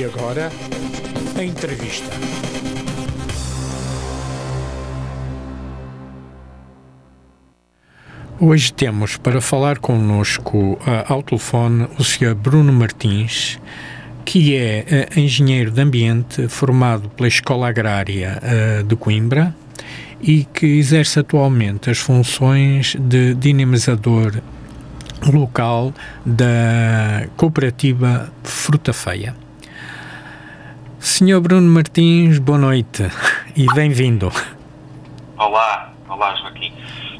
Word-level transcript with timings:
E 0.00 0.04
agora, 0.04 0.50
a 1.36 1.44
entrevista. 1.44 2.08
Hoje 8.40 8.72
temos 8.72 9.18
para 9.18 9.42
falar 9.42 9.78
connosco 9.78 10.56
uh, 10.56 10.80
ao 11.06 11.22
telefone 11.22 11.86
o 11.98 12.02
Sr. 12.02 12.34
Bruno 12.34 12.72
Martins, 12.72 13.60
que 14.24 14.56
é 14.56 15.10
uh, 15.14 15.20
engenheiro 15.20 15.70
de 15.70 15.82
ambiente 15.82 16.48
formado 16.48 17.10
pela 17.10 17.28
Escola 17.28 17.68
Agrária 17.68 18.40
uh, 18.40 18.82
de 18.82 18.96
Coimbra 18.96 19.54
e 20.18 20.44
que 20.44 20.78
exerce 20.78 21.20
atualmente 21.20 21.90
as 21.90 21.98
funções 21.98 22.96
de 22.98 23.34
dinamizador 23.34 24.40
local 25.30 25.92
da 26.24 27.26
cooperativa 27.36 28.32
Fruta 28.42 28.94
Feia. 28.94 29.49
Senhor 31.00 31.40
Bruno 31.40 31.66
Martins, 31.66 32.38
boa 32.38 32.58
noite 32.58 33.10
e 33.56 33.66
bem-vindo. 33.72 34.30
Olá, 35.38 35.90
olá 36.06 36.34
Joaquim. 36.34 36.70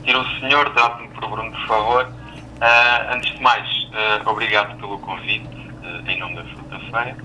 Tira 0.05 0.21
o 0.21 0.39
senhor, 0.39 0.69
trate-me 0.75 1.09
por 1.09 1.31
Bruno, 1.31 1.51
por 1.51 1.67
favor. 1.67 2.05
Uh, 2.05 3.15
antes 3.15 3.33
de 3.35 3.43
mais, 3.43 3.67
uh, 3.67 4.29
obrigado 4.29 4.77
pelo 4.77 4.99
convite 4.99 5.49
uh, 5.49 6.11
em 6.11 6.19
nome 6.21 6.37
da 6.37 6.45
Fruta 6.45 6.79
Feia. 6.91 7.17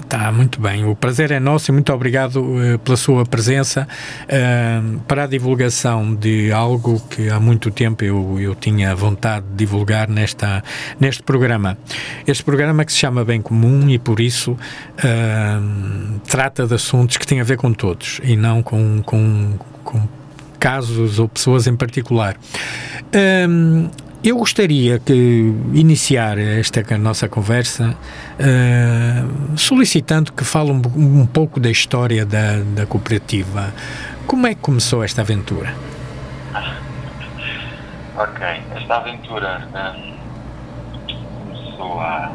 Está 0.00 0.30
muito 0.32 0.60
bem. 0.60 0.84
O 0.84 0.94
prazer 0.94 1.30
é 1.30 1.40
nosso 1.40 1.70
e 1.70 1.72
muito 1.72 1.92
obrigado 1.92 2.36
uh, 2.36 2.78
pela 2.80 2.96
sua 2.96 3.24
presença 3.24 3.86
uh, 4.24 4.98
para 5.00 5.24
a 5.24 5.26
divulgação 5.26 6.14
de 6.14 6.52
algo 6.52 7.00
que 7.08 7.28
há 7.30 7.40
muito 7.40 7.70
tempo 7.70 8.04
eu, 8.04 8.38
eu 8.40 8.54
tinha 8.54 8.94
vontade 8.94 9.46
de 9.46 9.54
divulgar 9.54 10.08
nesta, 10.08 10.62
neste 11.00 11.22
programa. 11.22 11.78
Este 12.26 12.44
programa 12.44 12.84
que 12.84 12.92
se 12.92 12.98
chama 12.98 13.24
Bem 13.24 13.40
Comum 13.40 13.88
e 13.88 13.98
por 13.98 14.20
isso 14.20 14.52
uh, 14.52 16.20
trata 16.28 16.66
de 16.66 16.74
assuntos 16.74 17.16
que 17.16 17.26
têm 17.26 17.40
a 17.40 17.44
ver 17.44 17.56
com 17.56 17.72
todos 17.72 18.20
e 18.22 18.36
não 18.36 18.62
com, 18.62 19.02
com, 19.02 19.58
com 19.82 20.08
casos 20.58 21.18
ou 21.18 21.28
pessoas 21.28 21.66
em 21.66 21.76
particular. 21.76 22.36
Eu 24.24 24.38
gostaria 24.38 24.98
que 24.98 25.12
iniciar 25.74 26.38
esta 26.38 26.96
nossa 26.96 27.28
conversa 27.28 27.94
uh, 28.40 29.58
solicitando 29.58 30.32
que 30.32 30.42
fale 30.46 30.70
um, 30.70 30.80
um, 30.96 31.26
pouco 31.26 31.60
da 31.60 31.70
história 31.70 32.24
da, 32.24 32.60
da 32.74 32.86
cooperativa. 32.86 33.74
Como 34.26 34.46
é 34.46 34.54
que 34.54 34.62
começou 34.62 35.04
esta 35.04 35.20
aventura? 35.20 35.74
Ok, 38.16 38.46
esta 38.74 38.96
aventura 38.96 39.68
um, 39.74 40.14
começou 41.44 42.00
há 42.00 42.32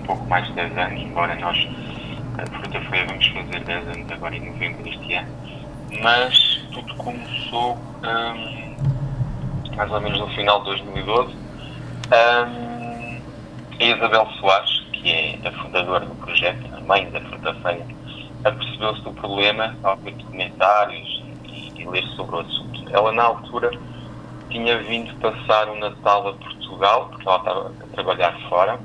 um 0.00 0.06
pouco 0.06 0.26
mais 0.26 0.46
de 0.46 0.54
10 0.54 0.78
anos, 0.78 1.02
embora 1.02 1.34
nós, 1.34 1.68
a 2.38 2.46
Fruta 2.46 2.80
Feia, 2.88 3.04
vamos 3.08 3.26
fazer 3.26 3.60
10 3.62 3.88
anos 3.88 4.10
agora 4.10 4.34
em 4.34 4.50
novembro 4.50 4.82
deste 4.84 5.12
ano, 5.12 5.28
mas 6.02 6.62
tudo 6.72 6.94
começou. 6.94 7.76
Um, 8.02 8.61
mais 9.76 9.90
ou 9.90 10.00
menos 10.00 10.18
no 10.18 10.28
final 10.28 10.60
de 10.60 10.66
2012. 10.66 11.34
Um, 11.34 13.20
a 13.80 13.84
Isabel 13.84 14.26
Soares, 14.38 14.80
que 14.92 15.10
é 15.10 15.38
a 15.48 15.52
fundadora 15.52 16.06
do 16.06 16.14
projeto, 16.16 16.62
a 16.76 16.80
mãe 16.80 17.10
da 17.10 17.20
Fruta 17.20 17.54
Feia, 17.54 17.86
apercebeu-se 18.44 19.02
do 19.02 19.12
problema 19.12 19.74
ao 19.82 19.96
ver 19.96 20.12
documentários 20.12 21.22
e, 21.44 21.72
e 21.80 21.88
ler 21.88 22.04
sobre 22.16 22.36
o 22.36 22.40
assunto. 22.40 22.84
Ela, 22.90 23.12
na 23.12 23.24
altura, 23.24 23.70
tinha 24.50 24.78
vindo 24.78 25.14
passar 25.20 25.68
o 25.68 25.78
Natal 25.78 26.28
a 26.28 26.32
Portugal, 26.34 27.08
porque 27.10 27.28
ela 27.28 27.38
estava 27.38 27.68
a 27.68 27.94
trabalhar 27.94 28.38
fora, 28.48 28.78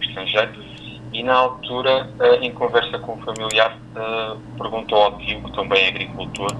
estrangeiro, 0.00 0.52
e 1.12 1.22
na 1.22 1.34
altura, 1.34 2.08
em 2.40 2.52
conversa 2.52 2.98
com 3.00 3.14
um 3.14 3.22
familiar, 3.22 3.76
perguntou 4.56 5.02
ao 5.02 5.18
tio, 5.18 5.42
que 5.42 5.52
também 5.52 5.84
é 5.84 5.88
agricultor, 5.88 6.56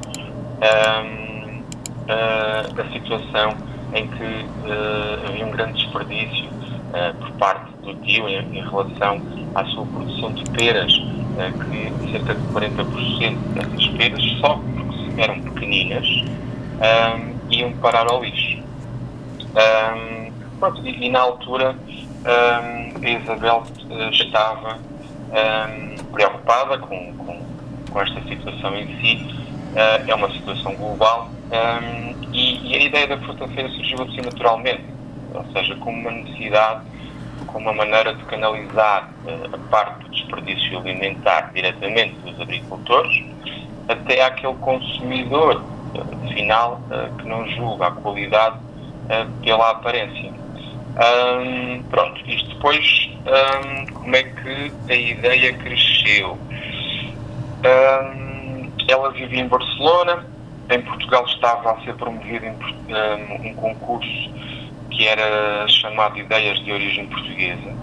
a 2.08 2.92
situação 2.92 3.69
em 3.94 4.06
que 4.06 4.24
uh, 4.24 5.28
havia 5.28 5.46
um 5.46 5.50
grande 5.50 5.82
desperdício 5.82 6.46
uh, 6.46 7.14
por 7.18 7.30
parte 7.32 7.72
do 7.82 7.94
tio 7.96 8.28
em, 8.28 8.38
em, 8.56 8.62
relação 8.62 9.20
à 9.54 9.64
sua 9.66 9.84
produção 9.86 10.32
de 10.32 10.48
peras, 10.50 10.92
uh, 10.92 11.58
que 11.64 12.12
cerca 12.12 12.34
de 12.34 12.42
40% 12.48 13.36
dessas 13.54 13.86
peras, 13.96 14.22
só 14.40 14.54
porque 14.56 15.20
eram 15.20 15.40
pequeninas, 15.40 16.06
um, 16.06 17.52
iam 17.52 17.72
parar 17.74 18.06
ao 18.06 18.22
lixo. 18.22 18.62
Um, 19.40 20.32
pronto, 20.58 20.86
e, 20.86 21.06
e, 21.06 21.10
na 21.10 21.20
altura 21.20 21.74
um, 21.74 23.04
a 23.04 23.10
Isabel 23.10 23.64
estava 24.12 24.78
preocupada 26.12 26.78
com, 26.78 27.12
com, 27.14 27.40
com 27.90 28.00
esta 28.00 28.20
situação 28.22 28.76
em 28.76 28.86
si, 29.00 29.26
é 30.06 30.14
uma 30.14 30.30
situação 30.30 30.74
global 30.74 31.30
um, 31.50 32.32
e, 32.32 32.70
e, 32.70 32.76
a 32.76 32.84
ideia 32.84 33.06
da 33.08 33.18
fruta-feira 33.18 33.68
surgiu 33.70 34.02
assim 34.02 34.20
naturalmente, 34.20 34.84
ou 35.34 35.44
seja, 35.52 35.74
como 35.76 36.00
uma 36.00 36.10
necessidade, 36.12 36.82
como 37.46 37.70
uma 37.70 37.72
maneira 37.74 38.14
de 38.14 38.22
canalizar 38.24 39.10
uh, 39.24 39.54
a 39.54 39.58
parte 39.68 40.04
do 40.04 40.10
desperdício 40.10 40.78
alimentar 40.78 41.50
diretamente 41.52 42.14
dos 42.20 42.40
agricultores 42.40 43.24
até 43.88 44.22
àquele 44.24 44.54
consumidor 44.54 45.60
uh, 45.94 46.28
final 46.32 46.80
uh, 46.90 47.16
que 47.16 47.26
não 47.26 47.48
julga 47.48 47.88
a 47.88 47.90
qualidade 47.90 48.56
pela 49.42 49.70
aparência. 49.70 50.30
Um, 50.30 51.82
pronto, 51.90 52.20
isto 52.30 52.48
depois, 52.50 53.10
um, 53.26 53.92
como 53.92 54.14
é 54.14 54.22
que 54.22 54.72
a 54.88 54.94
ideia 54.94 55.52
cresceu? 55.54 56.38
Ela 58.86 59.10
vivia 59.10 59.40
em 59.40 59.48
Barcelona, 59.48 60.24
em 60.70 60.80
Portugal 60.82 61.24
estava 61.26 61.72
a 61.72 61.80
ser 61.80 61.94
promovido 61.94 62.46
um, 62.46 63.48
um 63.48 63.54
concurso 63.54 64.30
que 64.90 65.06
era 65.06 65.66
chamado 65.68 66.18
Ideias 66.18 66.62
de 66.64 66.72
Origem 66.72 67.06
Portuguesa, 67.06 67.74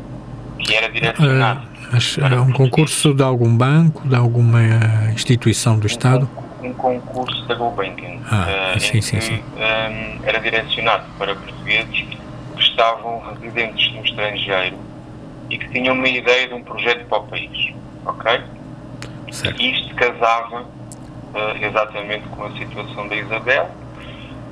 que 0.59 0.75
era 0.75 0.89
direcionado. 0.89 1.61
Uh, 1.61 1.87
mas 1.91 2.17
era 2.17 2.41
um 2.41 2.51
concurso 2.51 3.13
de 3.13 3.23
algum 3.23 3.55
banco, 3.55 4.07
de 4.07 4.15
alguma 4.15 4.61
instituição 5.13 5.77
do 5.79 5.87
Estado? 5.87 6.29
Um, 6.61 6.67
um 6.67 6.73
concurso 6.73 7.45
da 7.47 7.55
Gulbenkian. 7.55 8.19
Ah, 8.29 8.73
uh, 8.75 8.79
sim, 8.79 9.01
sim, 9.01 9.19
sim. 9.19 9.41
Um, 9.55 10.25
era 10.25 10.39
direcionado 10.39 11.05
para 11.17 11.35
portugueses 11.35 12.05
que 12.55 12.61
estavam 12.61 13.19
residentes 13.19 13.91
no 13.93 14.03
estrangeiro 14.03 14.77
e 15.49 15.57
que 15.57 15.69
tinham 15.69 15.95
uma 15.95 16.07
ideia 16.07 16.47
de 16.47 16.53
um 16.53 16.63
projeto 16.63 17.05
para 17.05 17.19
o 17.19 17.27
país. 17.27 17.73
Ok? 18.05 18.41
Certo. 19.31 19.61
E 19.61 19.71
isto 19.71 19.95
casava 19.95 20.65
exatamente 21.61 22.27
com 22.29 22.45
a 22.45 22.51
situação 22.51 23.07
da 23.07 23.15
Isabel 23.15 23.69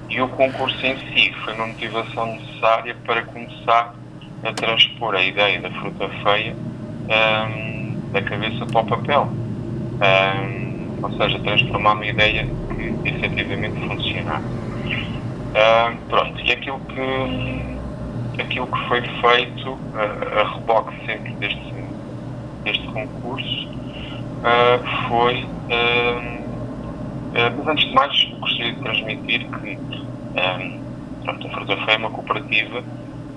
e 0.10 0.22
o 0.22 0.30
concurso 0.30 0.86
em 0.86 0.98
si 0.98 1.34
foi 1.44 1.54
uma 1.56 1.68
motivação 1.68 2.36
necessária 2.36 2.96
para 3.06 3.24
começar 3.24 3.96
a 4.44 4.54
transpor 4.54 5.16
a 5.16 5.22
ideia 5.22 5.60
da 5.60 5.72
fruta 5.72 6.10
feia 6.24 6.54
um, 6.54 7.12
ehm, 7.12 8.12
da 8.12 8.22
cabeça 8.22 8.66
para 8.68 8.82
o 8.82 8.86
papel. 8.86 9.24
Um, 9.24 10.04
ehm, 10.04 11.00
ou 11.02 11.12
seja, 11.18 11.40
transformar 11.40 11.94
uma 11.94 12.06
ideia 12.06 12.46
que 12.76 13.10
efetivamente 13.10 13.80
funcionasse. 13.88 14.46
Um, 14.46 15.58
ehm, 15.58 15.98
pronto, 16.08 16.40
e 16.42 16.52
aquilo 16.52 16.80
que, 16.82 18.42
aquilo 18.42 18.68
que 18.68 18.88
foi 18.88 19.02
feito 19.02 19.72
uh, 19.72 20.40
a 20.40 20.54
reboque 20.56 20.94
sempre 21.06 21.34
deste, 21.36 21.74
deste 22.64 22.86
concurso 22.88 23.68
uh, 24.44 25.08
foi 25.08 25.50
eh, 25.70 26.45
mas 27.56 27.68
antes 27.68 27.86
de 27.86 27.94
mais, 27.94 28.24
gostaria 28.40 28.74
de 28.74 28.80
transmitir 28.82 29.48
que 29.60 29.78
ehm, 30.36 30.80
pronto, 31.24 31.48
a 31.48 31.50
Fruta 31.52 31.78
Fé 31.86 31.94
é 31.94 31.98
uma 31.98 32.12
cooperativa 32.12 32.84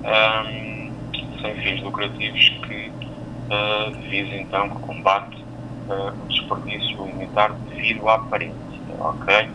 ehm, 0.05 0.93
sem 1.40 1.55
fins 1.56 1.82
lucrativos 1.82 2.49
que 2.67 2.93
visa 4.08 4.34
então, 4.37 4.69
que 4.69 4.81
combate 4.81 5.37
uh, 5.88 6.12
o 6.25 6.28
desperdício 6.28 7.02
alimentar 7.02 7.52
devido 7.70 8.08
à 8.08 8.14
aparência, 8.14 8.56
ok? 9.00 9.49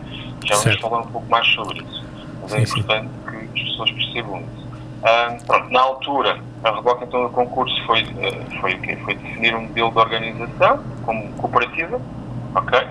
Já 0.44 0.56
vamos 0.56 0.80
falar 0.80 0.98
um 1.00 1.06
pouco 1.06 1.28
mais 1.30 1.46
sobre 1.48 1.82
isso, 1.82 2.04
mas 2.42 2.54
é 2.54 2.60
importante 2.62 3.10
que 3.30 3.36
as 3.36 3.68
pessoas 3.68 3.90
percebam 3.92 4.40
isso. 4.40 4.64
Ehm, 5.06 5.38
pronto, 5.46 5.70
na 5.70 5.80
altura, 5.80 6.38
a 6.64 6.70
reboque 6.70 7.04
então 7.04 7.24
do 7.24 7.28
concurso 7.30 7.74
foi, 7.84 8.02
uh, 8.02 8.60
foi 8.60 8.74
o 8.74 8.80
quê? 8.80 8.96
Foi 9.04 9.14
definir 9.14 9.54
um 9.54 9.62
modelo 9.62 9.90
de 9.90 9.98
organização 9.98 10.82
como 11.04 11.28
cooperativa, 11.34 12.00
ok? 12.54 12.86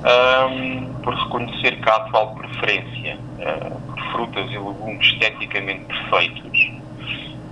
Um, 0.00 0.92
por 1.02 1.14
reconhecer 1.14 1.76
que 1.80 1.88
a 1.90 1.94
atual 1.96 2.34
preferência 2.34 3.18
uh, 3.38 3.80
por 3.80 4.00
frutas 4.12 4.50
e 4.50 4.58
legumes 4.58 5.06
esteticamente 5.06 5.84
perfeitos 5.86 6.70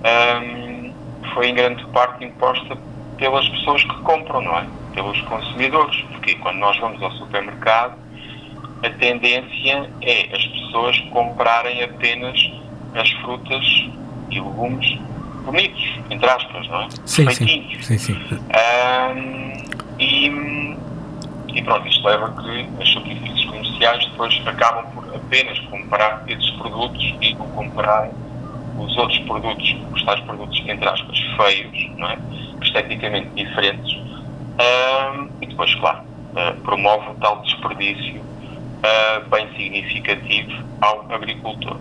um, 0.05 0.93
foi 1.35 1.49
em 1.49 1.55
grande 1.55 1.85
parte 1.87 2.25
imposta 2.25 2.77
pelas 3.17 3.49
pessoas 3.49 3.83
que 3.83 3.95
compram, 4.03 4.41
não 4.41 4.57
é? 4.57 4.67
Pelos 4.95 5.21
consumidores, 5.23 6.01
porque 6.13 6.35
quando 6.37 6.59
nós 6.59 6.79
vamos 6.79 7.03
ao 7.03 7.11
supermercado 7.13 7.97
a 8.83 8.91
tendência 8.91 9.91
é 10.03 10.35
as 10.35 10.47
pessoas 10.47 10.99
comprarem 11.11 11.83
apenas 11.83 12.39
as 12.95 13.11
frutas 13.11 13.65
e 14.31 14.41
legumes 14.41 14.99
bonitos, 15.45 15.99
entre 16.11 16.29
aspas, 16.31 16.69
não 16.69 16.83
é? 16.83 16.89
Sim, 17.05 17.27
Feitinhos. 17.27 17.87
sim. 17.87 17.99
sim, 17.99 18.15
sim. 18.15 18.39
e, 19.99 20.77
e 21.59 21.63
pronto, 21.63 21.89
isto 21.89 22.07
leva 22.07 22.27
a 22.27 22.41
que 22.41 22.69
as 22.81 22.89
superfícies 22.91 23.45
comerciais 23.47 24.07
depois 24.07 24.43
acabam 24.47 24.87
por 24.93 25.05
apenas 25.13 25.59
comprar 25.59 26.23
esses 26.29 26.51
produtos 26.51 27.03
e 27.21 27.35
não 27.35 27.49
comprarem 27.49 28.13
os 28.79 28.97
outros 28.97 29.19
produtos, 29.21 29.77
os 29.93 30.05
tais 30.05 30.21
produtos, 30.21 30.63
entre 30.69 30.89
aspas, 30.89 31.19
feios, 31.37 31.91
não 31.97 32.09
é? 32.11 32.19
esteticamente 32.63 33.29
diferentes, 33.35 33.93
e 35.41 35.47
depois, 35.47 35.75
claro, 35.77 35.99
uh, 36.35 36.61
promove 36.63 37.07
tal 37.21 37.43
desperdício 37.43 38.21
uh, 38.21 39.29
bem 39.29 39.49
significativo 39.57 40.53
ao 40.81 41.13
agricultor. 41.13 41.77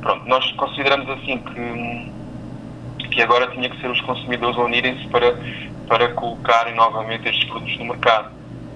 Pronto, 0.00 0.28
nós 0.28 0.52
consideramos 0.52 1.08
assim 1.10 1.38
que, 1.38 2.12
que 3.16 3.22
agora 3.22 3.46
tinha 3.46 3.70
que 3.70 3.80
ser 3.80 3.90
os 3.90 4.00
consumidores 4.02 4.58
unirem-se 4.58 5.08
para, 5.08 5.34
para 5.88 6.12
colocarem 6.12 6.74
novamente 6.74 7.26
estes 7.26 7.48
produtos 7.48 7.78
no 7.78 7.86
mercado. 7.86 8.28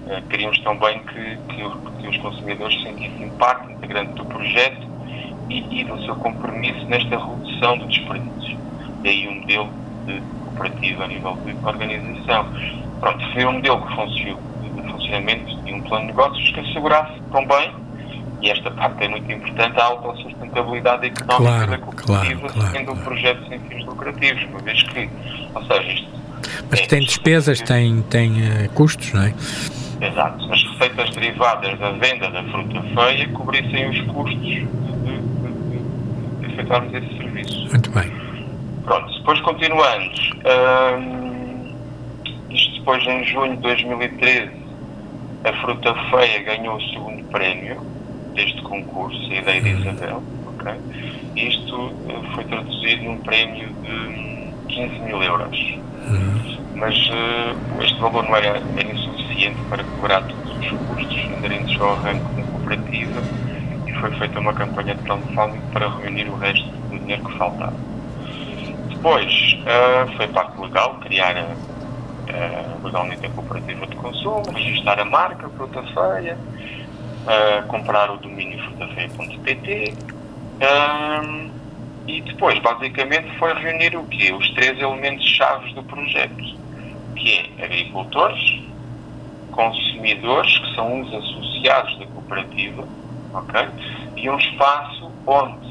Uh, 0.07 0.27
queríamos 0.31 0.59
também 0.61 0.99
que, 1.01 1.37
que, 1.37 2.01
que 2.01 2.09
os 2.09 2.17
consumidores 2.17 2.75
se 2.79 2.85
sentissem 2.85 3.29
parte 3.37 3.71
integrante 3.71 4.15
do 4.15 4.25
projeto 4.25 4.81
e, 5.51 5.81
e 5.81 5.85
do 5.85 6.03
seu 6.07 6.17
compromisso 6.17 6.87
nesta 6.87 7.19
redução 7.19 7.77
do 7.77 7.87
desperdício. 7.87 8.59
Daí 9.03 9.29
um 9.29 9.41
modelo 9.41 9.69
de 10.07 10.23
cooperativa 10.43 11.05
a 11.05 11.09
nível 11.09 11.37
de 11.45 11.55
organização. 11.63 12.47
Pronto, 12.99 13.33
foi 13.35 13.45
um 13.45 13.53
modelo 13.53 13.87
que 13.87 13.95
funcionou, 13.95 14.41
de 14.63 14.91
funcionamento 14.91 15.57
de 15.65 15.75
um 15.75 15.83
plano 15.83 16.07
de 16.07 16.13
negócios 16.13 16.51
que 16.51 16.61
assegurasse 16.61 17.21
também, 17.31 17.71
e 18.41 18.51
esta 18.51 18.71
parte 18.71 19.05
é 19.05 19.09
muito 19.09 19.31
importante, 19.31 19.79
a 19.79 19.85
autossustentabilidade 19.85 21.07
económica 21.07 21.37
claro, 21.37 21.71
da 21.71 21.79
cooperativa, 21.79 22.41
claro, 22.41 22.55
claro, 22.55 22.71
sendo 22.77 22.93
um 22.93 22.97
projeto 22.97 23.49
sem 23.49 23.59
fins 23.61 23.85
lucrativos, 23.85 24.45
uma 24.45 24.59
vez 24.61 24.83
que, 24.85 25.11
ou 25.55 25.63
seja, 25.65 25.93
isto. 25.93 26.09
Mas 26.71 26.81
é, 26.81 26.87
tem 26.87 27.01
despesas, 27.01 27.61
tem, 27.61 28.03
tem 28.03 28.33
uh, 28.33 28.71
custos, 28.75 29.13
não 29.13 29.23
é? 29.23 29.35
Exato. 30.01 30.53
As 30.53 30.63
receitas 30.63 31.11
derivadas 31.11 31.79
da 31.79 31.91
venda 31.91 32.31
da 32.31 32.43
fruta 32.45 32.83
feia 32.83 33.29
cobrissem 33.29 33.91
os 33.91 34.01
custos 34.13 34.41
de, 34.41 34.65
de, 34.65 35.19
de, 36.41 36.53
efetuarmos 36.53 36.95
esse 36.95 37.17
serviço. 37.19 37.69
Muito 37.71 37.91
bem. 37.91 38.11
Pronto, 38.85 39.19
depois 39.19 39.41
continuando, 39.43 40.11
hum, 40.99 41.75
isto 42.49 42.79
depois 42.79 43.07
em 43.07 43.25
junho 43.25 43.57
de 43.57 43.63
2013, 43.63 44.51
a 45.45 45.53
Fruta 45.61 45.95
Feia 46.11 46.43
ganhou 46.43 46.77
o 46.77 46.81
segundo 46.81 47.23
prémio 47.31 48.00
deste 48.35 48.61
concurso, 48.63 49.21
a 49.31 49.35
ideia 49.35 49.61
de 49.61 49.69
Isabel, 49.71 50.23
ok? 50.47 50.73
Isto 51.37 51.93
eh, 52.09 52.35
foi 52.35 52.45
traduzido 52.45 53.05
num 53.05 53.19
prémio 53.19 53.69
de 53.69 54.31
15 54.69 54.99
mil 55.01 55.23
euros. 55.23 55.79
Uhum. 56.09 56.61
Mas 56.77 56.97
uh, 57.09 57.83
este 57.83 58.01
valor 58.01 58.25
não 58.25 58.37
era, 58.37 58.63
era 58.77 58.91
insuficiente 58.91 59.59
para 59.69 59.85
cobrar 59.85 60.23
todos 60.23 60.57
os 60.57 60.69
custos 60.89 61.17
inerentes 61.17 61.79
ao 61.81 61.93
arranque 61.93 62.35
da 62.35 62.43
cooperativa 62.43 63.21
e 63.87 63.93
foi 63.93 64.11
feita 64.13 64.41
uma 64.41 64.55
campanha 64.55 64.95
de 64.95 65.03
crowdfunding 65.03 65.61
para 65.73 65.89
reunir 65.99 66.29
o 66.29 66.37
resto 66.37 66.67
do 66.89 66.99
dinheiro 66.99 67.25
que 67.25 67.37
faltava. 67.37 67.75
Depois 68.89 69.59
uh, 69.61 70.17
foi 70.17 70.29
parte 70.29 70.61
legal, 70.61 70.95
criar 71.01 71.37
uh, 71.37 72.85
legalmente 72.85 73.27
a 73.27 73.31
cooperativa 73.31 73.87
de 73.87 73.97
consumo, 73.97 74.43
registrar 74.55 74.99
a 75.01 75.05
marca 75.05 75.49
Fruta 75.51 75.83
Feia, 75.83 76.39
uh, 77.27 77.67
comprar 77.69 78.11
o 78.11 78.17
domínio 78.19 78.59
frutafeia.pt 78.65 79.95
e 82.07 82.21
depois, 82.23 82.59
basicamente, 82.59 83.31
foi 83.39 83.55
reunir 83.55 83.97
o 83.97 84.05
quê? 84.05 84.33
Os 84.33 84.51
três 84.55 84.79
elementos 84.81 85.25
chaves 85.25 85.73
do 85.75 85.83
projeto, 85.85 86.45
que 87.15 87.51
é 87.59 87.65
agricultores, 87.65 88.61
consumidores, 89.53 90.59
que 90.59 90.75
são 90.75 91.01
os 91.01 91.15
associados 91.15 91.99
da 91.99 92.07
cooperativa, 92.07 92.87
ok? 93.33 93.69
E 94.17 94.29
um 94.29 94.39
espaço 94.39 95.13
onde 95.27 95.69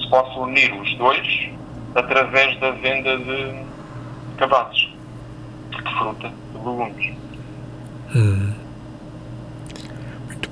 se 0.00 0.08
possam 0.08 0.42
unir 0.42 0.72
os 0.74 0.94
dois 0.96 1.50
através 1.94 2.58
da 2.60 2.70
venda 2.72 3.16
de 3.18 3.64
cabazes, 4.36 4.88
de 5.70 5.98
fruta, 5.98 6.28
de 6.28 6.58
legumes. 6.58 7.14
Hum. 8.14 8.53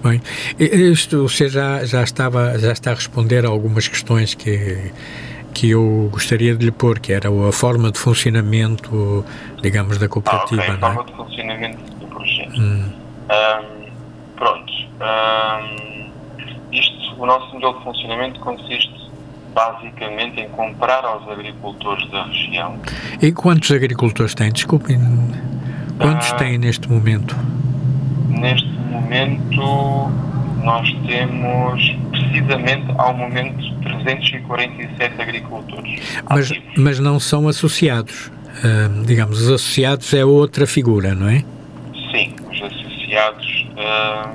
Bem. 0.02 0.20
Isto 0.58 1.28
você 1.28 1.48
já, 1.48 1.84
já, 1.84 2.02
estava, 2.02 2.58
já 2.58 2.72
está 2.72 2.90
a 2.90 2.94
responder 2.94 3.46
a 3.46 3.48
algumas 3.48 3.86
questões 3.86 4.34
que, 4.34 4.90
que 5.54 5.70
eu 5.70 6.08
gostaria 6.10 6.56
de 6.56 6.64
lhe 6.64 6.72
pôr, 6.72 6.98
que 6.98 7.12
era 7.12 7.28
a 7.28 7.52
forma 7.52 7.92
de 7.92 7.98
funcionamento, 7.98 9.24
digamos, 9.62 9.98
da 9.98 10.08
cooperativa. 10.08 10.62
Ah, 10.62 10.64
okay. 10.64 10.74
A 10.74 10.78
forma 10.78 11.04
de 11.04 11.12
funcionamento 11.12 11.94
do 11.94 12.06
projeto. 12.08 12.60
Hum. 12.60 12.90
Um, 13.30 14.36
pronto. 14.36 14.72
Um, 15.00 16.10
isto, 16.72 17.14
o 17.22 17.26
nosso 17.26 17.52
modelo 17.54 17.78
de 17.78 17.84
funcionamento 17.84 18.40
consiste 18.40 19.02
basicamente 19.54 20.40
em 20.40 20.48
comprar 20.48 21.04
aos 21.04 21.28
agricultores 21.28 22.10
da 22.10 22.24
região. 22.24 22.78
E 23.20 23.30
quantos 23.30 23.70
agricultores 23.70 24.34
têm? 24.34 24.50
Desculpem, 24.50 24.98
quantos 25.98 26.32
ah, 26.32 26.36
têm 26.36 26.58
neste 26.58 26.90
momento? 26.90 27.36
Neste 28.28 28.81
momento 28.92 30.10
nós 30.62 30.88
temos 31.06 31.96
precisamente 32.10 32.86
ao 32.96 33.14
momento 33.14 33.74
347 33.82 35.20
agricultores. 35.20 36.00
Mas, 36.28 36.52
mas 36.76 36.98
não 36.98 37.18
são 37.18 37.48
associados. 37.48 38.30
Uh, 38.62 39.04
digamos, 39.04 39.40
os 39.40 39.48
associados 39.48 40.12
é 40.14 40.24
outra 40.24 40.66
figura, 40.66 41.14
não 41.14 41.28
é? 41.28 41.42
Sim, 42.12 42.34
os 42.50 42.62
associados 42.62 43.66
uh, 43.72 44.30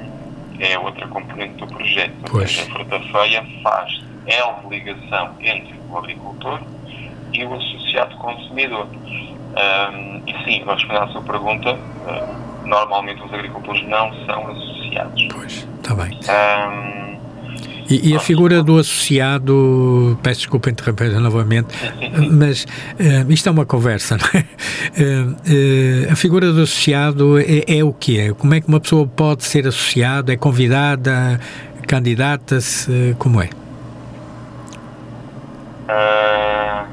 é 0.59 0.77
outra 0.79 1.07
componente 1.07 1.53
do 1.55 1.67
projeto. 1.67 2.13
Pois. 2.29 2.59
A 2.67 2.71
Fruta 2.73 2.99
Feia 2.99 3.45
faz 3.63 4.07
de 4.25 4.69
ligação 4.69 5.35
entre 5.39 5.73
o 5.89 5.97
agricultor 5.97 6.59
e 7.33 7.45
o 7.45 7.53
associado 7.53 8.15
consumidor. 8.17 8.87
Um, 8.87 10.21
e 10.27 10.43
sim, 10.43 10.63
vou 10.65 10.73
responder 10.75 10.99
à 10.99 11.07
sua 11.07 11.21
pergunta, 11.21 11.73
uh, 11.73 12.46
normalmente 12.67 13.23
os 13.23 13.33
agricultores 13.33 13.87
não 13.87 14.13
são 14.25 14.47
associados. 14.51 15.27
Pois, 15.31 15.67
está 15.81 15.95
bem. 15.95 16.19
Um, 16.29 17.07
e, 17.89 18.09
e, 18.09 18.15
a 18.15 18.19
figura 18.19 18.61
do 18.61 18.77
associado, 18.77 20.19
peço 20.21 20.41
desculpa 20.41 20.69
interromper 20.69 21.09
novamente, 21.21 21.73
mas 22.31 22.63
uh, 22.63 23.31
isto 23.31 23.47
é 23.47 23.51
uma 23.51 23.65
conversa, 23.65 24.17
não 24.17 24.27
é? 24.33 24.45
Uh, 25.01 26.09
uh, 26.09 26.11
a 26.11 26.15
figura 26.17 26.51
do 26.51 26.63
associado 26.63 27.39
é, 27.39 27.77
é 27.77 27.83
o 27.85 27.93
que 27.93 28.19
é? 28.19 28.33
Como 28.33 28.53
é 28.53 28.59
que 28.59 28.67
uma 28.67 28.81
pessoa 28.81 29.07
pode 29.07 29.45
ser 29.45 29.65
associada? 29.65 30.33
É 30.33 30.37
convidada? 30.37 31.39
Candidata-se? 31.87 33.15
Como 33.17 33.41
é? 33.41 33.49
Uh, 35.87 36.85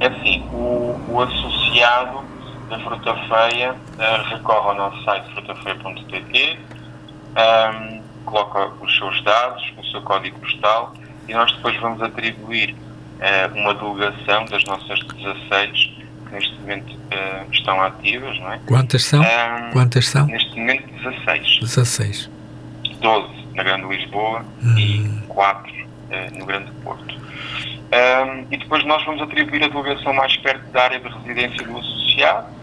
é 0.00 0.06
assim, 0.08 0.42
o, 0.52 0.98
o, 1.08 1.20
associado 1.22 2.24
da 2.68 2.78
Fruta 2.80 3.14
Feia 3.28 3.72
uh, 3.72 4.34
recorre 4.34 4.68
ao 4.68 4.74
nosso 4.74 5.02
site 5.04 5.32
frutafeia.pt, 5.32 6.58
um, 7.38 8.02
coloca 8.24 8.72
os 8.80 8.96
seus 8.96 9.22
dados, 9.22 9.62
o 9.76 9.84
seu 9.90 10.02
código 10.02 10.38
postal 10.40 10.92
e 11.26 11.32
nós 11.32 11.50
depois 11.52 11.76
vamos 11.80 12.02
atribuir 12.02 12.74
uh, 12.74 13.58
uma 13.58 13.74
delegação 13.74 14.44
das 14.46 14.62
nossas 14.64 14.98
16 15.00 15.98
que 16.26 16.34
neste 16.34 16.54
momento 16.60 16.92
uh, 16.94 17.50
estão 17.52 17.82
ativas, 17.82 18.38
não 18.40 18.52
é? 18.52 18.60
Quantas 18.66 19.04
são? 19.04 19.20
Um, 19.20 19.72
Quantas 19.72 20.06
são? 20.06 20.26
Neste 20.26 20.58
momento 20.58 20.86
16. 21.02 21.60
16. 21.60 22.30
12 23.00 23.28
na 23.54 23.62
Grande 23.62 23.86
Lisboa 23.86 24.44
hum. 24.62 24.78
e 24.78 25.26
4 25.28 25.72
uh, 25.72 26.38
no 26.38 26.44
Grande 26.44 26.70
Porto. 26.82 27.16
Um, 27.88 28.46
e 28.50 28.56
depois 28.58 28.84
nós 28.84 29.02
vamos 29.06 29.22
atribuir 29.22 29.64
a 29.64 29.68
delegação 29.68 30.12
mais 30.12 30.36
perto 30.36 30.70
da 30.72 30.82
área 30.82 31.00
de 31.00 31.08
residência 31.08 31.66
do 31.66 31.78
associado 31.78 32.57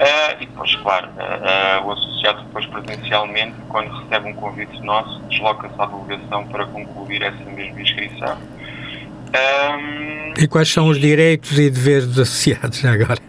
uh, 0.00 0.42
e 0.42 0.46
depois, 0.46 0.74
claro, 0.76 1.08
uh, 1.08 1.86
o 1.86 1.92
associado 1.92 2.42
depois 2.42 2.66
presencialmente, 2.66 3.54
quando 3.68 3.90
recebe 4.02 4.30
um 4.30 4.34
convite 4.34 4.80
nosso, 4.82 5.20
desloca-se 5.28 5.74
à 5.78 5.86
delegação 5.86 6.46
para 6.48 6.66
concluir 6.66 7.22
essa 7.22 7.44
mesma 7.44 7.80
inscrição. 7.80 8.36
Um, 9.30 10.34
e 10.36 10.48
quais 10.48 10.68
são 10.72 10.88
os 10.88 10.98
direitos 10.98 11.56
e 11.58 11.70
deveres 11.70 12.06
dos 12.06 12.18
associados 12.18 12.84
agora? 12.84 13.20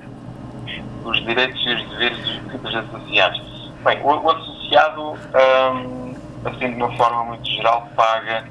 Os 1.04 1.24
direitos 1.25 1.62
e 1.66 1.74
os 1.74 1.90
deveres 1.90 2.42
dos 2.62 2.75
associados. 2.75 3.72
Bem, 3.84 4.00
o, 4.01 4.08
o 4.08 4.32
associado, 4.32 5.12
um, 5.12 6.16
assim 6.46 6.70
de 6.70 6.75
uma 6.75 6.92
forma 6.96 7.25
muito 7.25 7.48
geral, 7.50 7.88
paga 7.96 8.46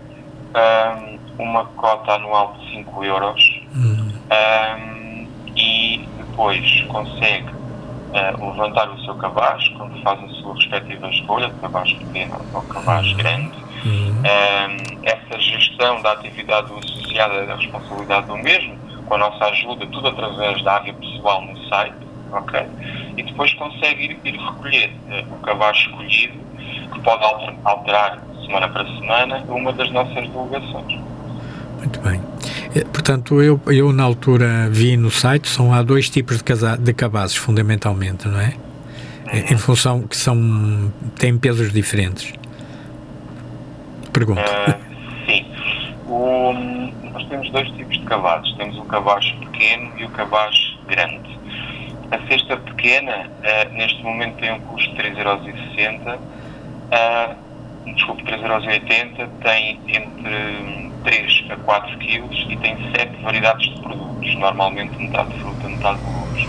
um, 1.38 1.42
uma 1.42 1.64
cota 1.64 2.12
anual 2.12 2.56
de 2.58 2.70
5 2.72 3.04
euros 3.04 3.62
uhum. 3.74 4.12
um, 4.30 5.28
e 5.56 6.08
depois 6.18 6.82
consegue 6.88 7.59
uh, 8.12 8.50
levantar 8.50 8.88
o 8.90 9.00
seu 9.04 9.14
cabaz 9.14 9.66
quando 9.76 10.00
faz 10.02 10.22
a 10.22 10.28
sua 10.28 10.54
respectiva 10.54 11.08
escolha, 11.08 11.48
de 11.48 11.60
cabaz 11.60 11.92
pequeno 11.92 12.36
ou 12.52 12.62
cabaz 12.62 13.12
grande, 13.14 13.70
Uhum. 13.82 14.22
essa 15.04 15.40
gestão 15.40 16.02
da 16.02 16.12
atividade 16.12 16.70
associada 16.70 17.46
da 17.46 17.56
responsabilidade 17.56 18.26
do 18.26 18.36
mesmo, 18.36 18.76
com 19.06 19.14
a 19.14 19.18
nossa 19.18 19.44
ajuda, 19.46 19.86
tudo 19.86 20.08
através 20.08 20.62
da 20.62 20.74
área 20.74 20.92
pessoal 20.92 21.42
no 21.42 21.56
site, 21.66 21.96
ok? 22.30 22.60
E 23.16 23.22
depois 23.22 23.52
consegue 23.54 24.04
ir, 24.04 24.20
ir 24.22 24.38
recolher 24.38 24.90
uh, 25.08 25.34
o 25.34 25.38
cavalo 25.38 25.74
escolhido, 25.74 26.38
que 26.92 27.00
pode 27.00 27.24
alter, 27.24 27.54
alterar 27.64 28.18
semana 28.44 28.68
para 28.68 28.84
semana, 28.84 29.42
uma 29.48 29.72
das 29.72 29.90
nossas 29.90 30.28
delegações. 30.28 31.00
Muito 31.78 32.00
bem. 32.00 32.20
Eh, 32.74 32.84
portanto, 32.84 33.42
eu, 33.42 33.60
eu 33.66 33.92
na 33.92 34.04
altura 34.04 34.68
vi 34.70 34.96
no 34.96 35.10
site, 35.10 35.48
são 35.48 35.72
há 35.72 35.82
dois 35.82 36.08
tipos 36.08 36.38
de, 36.38 36.44
casa, 36.44 36.76
de 36.76 36.92
cabazes, 36.92 37.36
fundamentalmente, 37.36 38.28
não 38.28 38.40
é? 38.40 38.54
Em 39.32 39.56
função 39.56 40.02
que 40.02 40.16
são 40.16 40.92
têm 41.16 41.38
pesos 41.38 41.72
diferentes. 41.72 42.32
Pergunto. 44.12 44.40
Uh, 44.40 45.26
sim. 45.26 45.46
O, 46.08 46.52
nós 47.12 47.24
temos 47.28 47.48
dois 47.50 47.68
tipos 47.70 47.96
de 47.96 48.04
cavalos. 48.06 48.52
Temos 48.56 48.76
o 48.76 48.84
cavalo 48.84 49.22
pequeno 49.38 49.92
e 49.98 50.04
o 50.04 50.10
cavalo 50.10 50.52
grande. 50.88 51.38
A 52.10 52.18
cesta 52.26 52.56
pequena, 52.56 53.28
uh, 53.28 53.72
neste 53.72 54.02
momento, 54.02 54.36
tem 54.38 54.52
um 54.52 54.60
custo 54.62 54.90
de 54.96 55.02
3,60€. 55.02 56.18
Uh, 56.90 57.94
desculpe, 57.94 58.24
3,80€. 58.24 59.28
Tem 59.44 59.80
entre 59.86 60.89
3 61.04 61.44
a 61.50 61.56
4 61.56 61.98
kg 61.98 62.52
e 62.52 62.56
tem 62.56 62.76
7 62.96 63.22
variedades 63.22 63.74
de 63.74 63.80
produtos. 63.80 64.34
Normalmente 64.36 64.96
metade 64.96 65.32
de 65.32 65.40
fruta, 65.40 65.68
metade 65.68 65.98
de 65.98 66.04
legumes. 66.06 66.48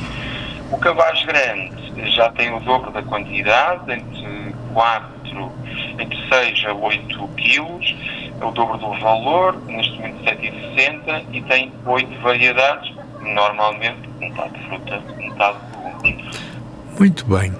O 0.72 0.78
cavalo 0.78 1.26
grande 1.26 2.12
já 2.16 2.30
tem 2.32 2.54
o 2.54 2.60
dobro 2.62 2.92
da 2.92 3.02
quantidade, 3.04 3.92
entre 3.92 4.56
4, 4.74 5.52
entre 6.00 6.18
6 6.30 6.66
a 6.66 6.74
8 6.74 7.28
quilos, 7.30 7.96
é 8.40 8.46
o 8.46 8.52
dobro 8.52 8.78
do 8.78 8.94
valor, 9.00 9.62
neste 9.68 9.94
momento 9.98 10.24
7,60 10.24 11.26
e 11.34 11.42
tem 11.42 11.72
8 11.86 12.22
variedades, 12.22 12.94
normalmente 13.22 14.10
metade 14.20 14.54
de 14.54 14.66
fruta, 14.66 15.02
metade 15.18 15.58
de 15.72 16.08
legumes. 16.08 16.40
Muito 16.98 17.26
bem. 17.26 17.54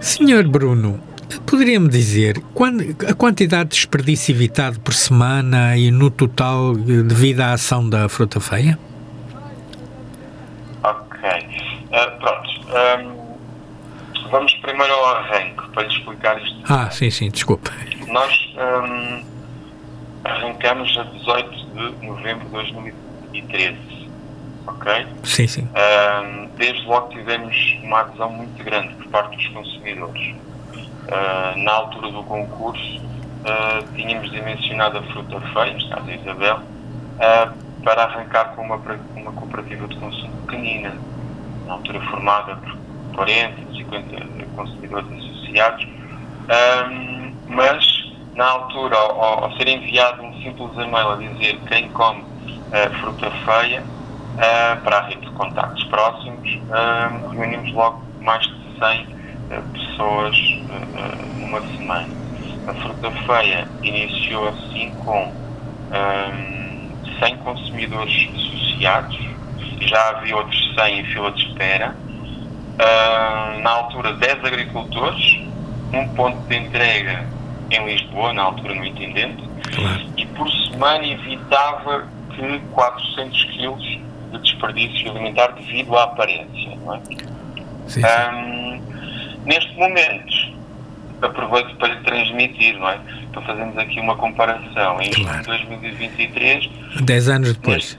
Senhor 0.00 0.46
Bruno, 0.48 1.00
poderia-me 1.46 1.88
dizer 1.88 2.42
a 3.08 3.14
quantidade 3.14 3.70
de 3.70 3.76
desperdício 3.76 4.32
evitado 4.34 4.80
por 4.80 4.94
semana 4.94 5.76
e 5.76 5.90
no 5.90 6.10
total 6.10 6.74
devido 6.74 7.40
à 7.40 7.52
ação 7.52 7.88
da 7.88 8.08
fruta 8.08 8.40
feia? 8.40 8.78
Ok. 10.82 11.28
Uh, 11.90 12.18
pronto. 12.20 12.50
Um, 12.68 13.18
Vamos 14.30 14.52
primeiro 14.56 14.92
ao 14.92 15.16
arranque, 15.16 15.68
para 15.72 15.84
lhe 15.84 15.88
explicar 15.88 16.40
isto. 16.42 16.60
Ah, 16.68 16.90
sim, 16.90 17.10
sim, 17.10 17.30
desculpa. 17.30 17.70
Nós 18.08 18.54
um, 18.56 19.24
arrancamos 20.24 20.96
a 20.98 21.04
18 21.04 21.50
de 21.50 22.06
novembro 22.06 22.44
de 22.46 22.52
2013, 22.52 23.78
ok? 24.66 25.06
Sim, 25.24 25.46
sim. 25.46 25.62
Um, 25.62 26.48
desde 26.56 26.84
logo 26.86 27.08
tivemos 27.08 27.56
uma 27.82 28.00
adesão 28.00 28.30
muito 28.30 28.62
grande 28.62 28.94
por 28.96 29.06
parte 29.06 29.36
dos 29.36 29.48
consumidores. 29.48 30.34
Uh, 31.08 31.58
na 31.60 31.72
altura 31.72 32.10
do 32.10 32.22
concurso, 32.24 32.98
uh, 32.98 33.92
tínhamos 33.94 34.30
dimensionado 34.30 34.98
a 34.98 35.02
fruta 35.04 35.40
feia, 35.40 35.72
neste 35.72 35.88
caso 35.88 36.06
a 36.06 36.14
Isabel, 36.14 36.56
uh, 36.58 37.82
para 37.82 38.02
arrancar 38.02 38.54
com 38.54 38.60
uma, 38.60 38.76
uma 39.16 39.32
cooperativa 39.32 39.88
de 39.88 39.96
consumo 39.96 40.36
pequenina, 40.42 40.94
na 41.66 41.72
altura 41.72 41.98
formada 42.10 42.56
por 42.56 42.76
40, 43.14 43.74
50 43.74 44.26
consumidores 44.54 45.08
associados, 45.12 45.86
um, 45.86 47.32
mas 47.48 48.12
na 48.34 48.44
altura, 48.44 48.94
ao, 48.98 49.44
ao, 49.44 49.56
ser 49.56 49.66
enviado 49.66 50.22
um 50.22 50.42
simples 50.42 50.72
e-mail 50.74 51.12
a 51.12 51.16
dizer 51.16 51.58
quem 51.68 51.88
come 51.88 52.22
fruta 53.00 53.30
feia, 53.46 53.82
para 54.84 54.98
a 54.98 55.02
rede 55.06 55.22
de 55.22 55.30
contactos 55.32 55.82
próximos, 55.84 56.60
reunimos 57.32 57.72
logo 57.72 58.02
mais 58.20 58.46
de 58.46 58.78
100 58.78 59.17
pessoas 59.72 60.36
numa 61.38 61.60
semana. 61.76 62.08
A 62.66 62.74
fruta 62.74 63.10
feia 63.26 63.66
iniciou 63.82 64.48
assim 64.48 64.92
com 65.04 65.32
um, 65.88 67.18
100 67.18 67.36
consumidores 67.38 68.28
associados, 68.34 69.18
já 69.80 70.10
havia 70.10 70.36
outros 70.36 70.74
100 70.74 71.00
em 71.00 71.04
fila 71.04 71.32
de 71.32 71.46
espera, 71.46 71.96
uh, 72.74 73.60
na 73.60 73.70
altura 73.70 74.12
10 74.14 74.44
agricultores, 74.44 75.40
um 75.92 76.08
ponto 76.14 76.38
de 76.46 76.56
entrega 76.56 77.26
em 77.70 77.86
Lisboa, 77.86 78.32
na 78.32 78.42
altura 78.42 78.74
no 78.74 78.84
Intendente, 78.84 79.42
claro. 79.74 80.00
e 80.16 80.26
por 80.26 80.50
semana 80.50 81.06
evitava 81.06 82.06
que 82.34 82.58
400 82.72 83.44
quilos 83.44 83.98
de 84.30 84.38
desperdício 84.38 85.10
alimentar 85.10 85.48
devido 85.48 85.96
à 85.96 86.04
aparência. 86.04 86.76
Não 86.84 86.94
é? 86.94 87.00
Sim, 87.86 88.00
sim. 88.00 88.02
Um, 88.02 88.97
neste 89.44 89.72
momento, 89.74 90.58
aproveito 91.22 91.74
para 91.76 91.94
lhe 91.94 92.00
transmitir, 92.04 92.78
não 92.78 92.88
é? 92.88 92.98
Para 93.32 93.42
fazermos 93.42 93.78
aqui 93.78 94.00
uma 94.00 94.16
comparação. 94.16 95.00
Em 95.00 95.10
claro. 95.10 95.44
2023. 95.44 96.70
10 97.02 97.28
anos 97.28 97.52
depois. 97.54 97.98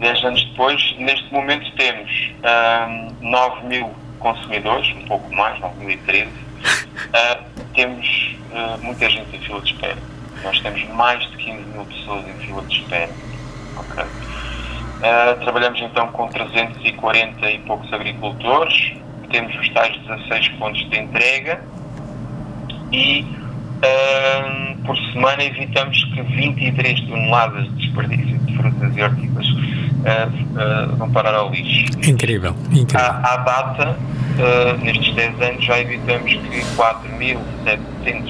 10 0.00 0.24
anos 0.24 0.44
depois, 0.44 0.96
neste 0.98 1.32
momento 1.32 1.70
temos 1.76 2.10
um, 3.20 3.30
9 3.30 3.66
mil 3.66 3.94
consumidores, 4.18 4.88
um 4.96 5.04
pouco 5.06 5.34
mais, 5.34 5.58
2013, 5.60 6.26
uh, 6.26 6.30
ah, 7.12 7.40
temos 7.74 8.36
uh, 8.52 8.78
muita 8.82 9.08
gente 9.10 9.36
em 9.36 9.40
fila 9.40 9.60
de 9.60 9.72
espera. 9.72 9.98
Nós 10.42 10.58
temos 10.60 10.82
mais 10.88 11.20
de 11.30 11.36
15 11.36 11.62
mil 11.68 11.84
pessoas 11.84 12.26
em 12.26 12.46
fila 12.46 12.62
de 12.62 12.80
espera. 12.80 13.10
Okay. 13.78 14.04
Uh, 14.04 15.40
trabalhamos 15.42 15.80
então 15.80 16.08
com 16.12 16.28
340 16.28 17.50
e 17.50 17.58
poucos 17.60 17.92
agricultores, 17.92 18.92
temos 19.30 19.54
os 19.56 19.68
tais 19.70 19.96
16 20.06 20.48
pontos 20.50 20.90
de 20.90 20.98
entrega 20.98 21.62
e 22.92 23.24
uh, 23.24 24.76
por 24.84 24.96
semana 25.12 25.42
evitamos 25.42 26.04
que 26.04 26.22
23 26.22 27.00
toneladas 27.02 27.64
de 27.64 27.86
desperdício 27.86 28.38
de 28.38 28.56
frutas 28.56 28.96
e 28.96 29.02
hortícolas 29.02 29.46
uh, 29.48 30.96
vão 30.96 31.10
parar 31.10 31.34
ao 31.34 31.50
lixo. 31.50 31.86
Incrível, 32.08 32.54
incrível. 32.70 33.00
À, 33.00 33.34
à 33.34 33.36
data, 33.38 33.96
nestes 34.82 35.14
10 35.14 35.40
anos, 35.40 35.64
já 35.64 35.78
evitamos 35.80 36.32
que 36.32 36.60
4.790 36.76 38.24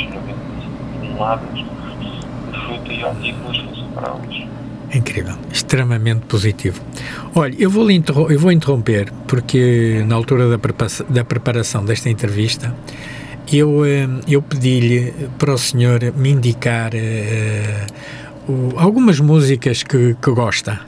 toneladas 1.00 1.54
de 1.54 2.60
fruta 2.64 2.92
e 2.92 3.04
hortícolas 3.04 3.56
fossem 3.58 3.88
para 3.94 4.14
o 4.14 4.20
lixo. 4.26 4.59
Incrível, 4.92 5.36
extremamente 5.52 6.26
positivo. 6.26 6.80
Olha, 7.34 7.54
eu 7.58 7.70
vou, 7.70 7.88
eu 8.30 8.38
vou 8.38 8.50
interromper 8.50 9.12
porque 9.28 10.02
na 10.06 10.16
altura 10.16 10.48
da, 10.48 10.58
da 11.08 11.24
preparação 11.24 11.84
desta 11.84 12.10
entrevista 12.10 12.74
eu, 13.52 13.84
eh, 13.84 14.08
eu 14.28 14.42
pedi-lhe 14.42 15.12
para 15.38 15.54
o 15.54 15.58
senhor 15.58 16.00
me 16.16 16.30
indicar 16.30 16.92
uh, 16.94 18.72
algumas 18.76 19.20
músicas 19.20 19.82
que, 19.82 20.16
que 20.20 20.30
gosta. 20.30 20.80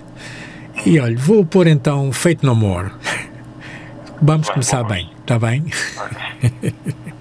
E 0.84 0.98
olha, 0.98 1.16
vou 1.16 1.44
pôr 1.44 1.66
então 1.66 2.12
Feito 2.12 2.44
No 2.44 2.54
More. 2.54 2.90
Vamos 4.20 4.48
começar 4.50 4.84
bem, 4.84 5.10
está 5.20 5.38
bem? 5.38 5.64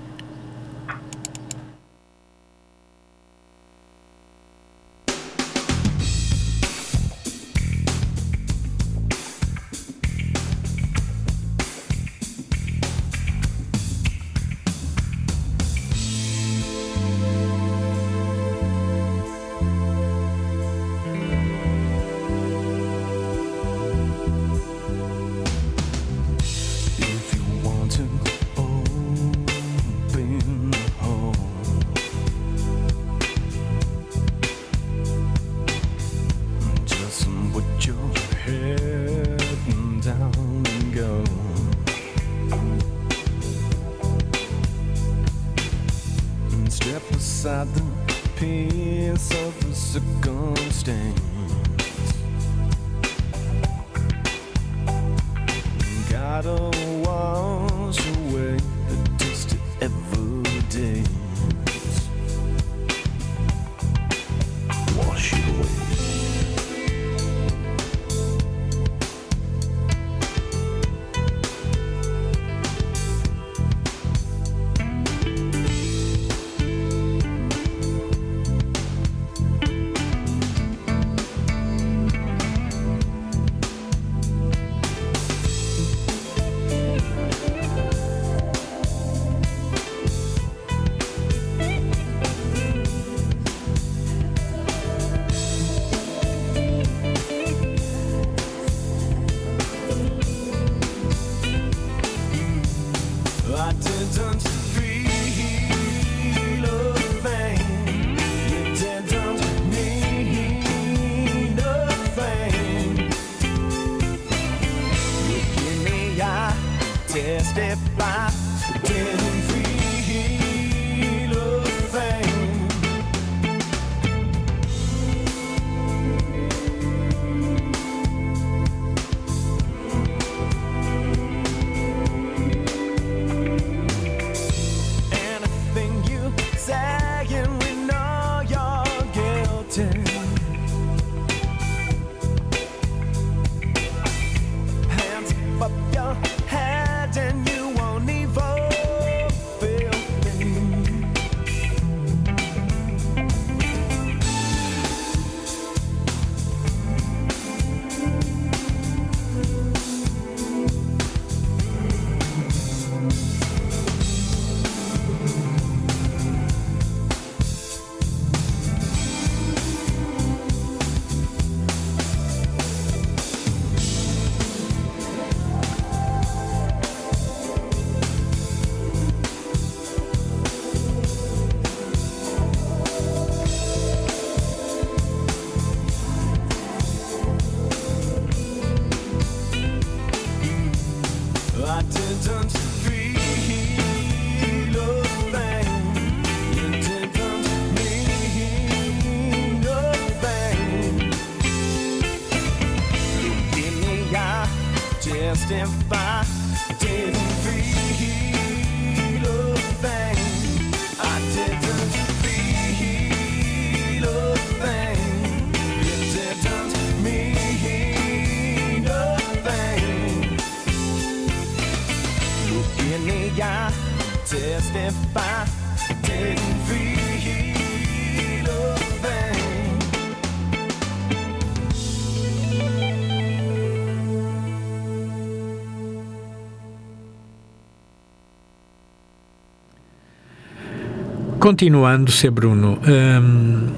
Continuando, 241.41 242.11
ser 242.11 242.29
Bruno, 242.29 242.77
hum, 242.87 243.73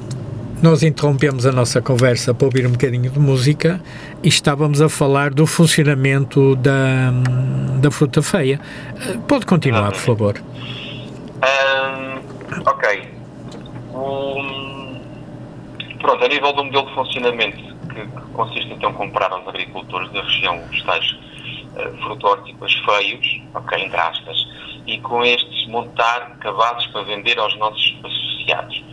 nós 0.62 0.84
interrompemos 0.84 1.46
a 1.46 1.52
nossa 1.54 1.82
conversa 1.82 2.34
para 2.34 2.46
ouvir 2.46 2.68
um 2.68 2.74
bocadinho 2.74 3.10
de 3.10 3.18
música 3.18 3.82
e 4.22 4.28
estávamos 4.28 4.82
a 4.82 4.90
falar 4.90 5.34
do 5.34 5.48
funcionamento 5.48 6.58
da, 6.58 7.12
da 7.80 7.90
fruta 7.90 8.22
feia. 8.22 8.60
Pode 9.30 9.46
continuar, 9.46 9.94
por 9.94 10.02
favor. 10.02 10.44
Um, 11.40 12.20
ok. 12.70 13.10
Um, 13.94 15.00
pronto, 16.00 16.26
a 16.26 16.28
nível 16.28 16.52
do 16.52 16.66
modelo 16.66 16.86
de 16.86 16.94
funcionamento, 16.96 17.58
que, 17.88 18.06
consiste 18.34 18.74
então 18.74 18.90
em 18.90 18.94
comprar 18.94 19.32
aos 19.32 19.48
agricultores 19.48 20.12
da 20.12 20.22
região 20.22 20.62
os 20.70 20.84
tais 20.84 21.12
uh, 21.12 21.98
frutóticos 22.04 22.74
feios, 22.86 23.42
ok, 23.54 23.86
entre 23.86 24.00
aspas, 24.02 24.36
e 24.86 25.00
com 25.00 25.24
estes 25.24 25.53
montar 25.74 26.38
cabazes 26.40 26.86
para 26.88 27.02
vender 27.04 27.40
aos 27.40 27.58
nossos 27.58 27.96
associados. 28.04 28.84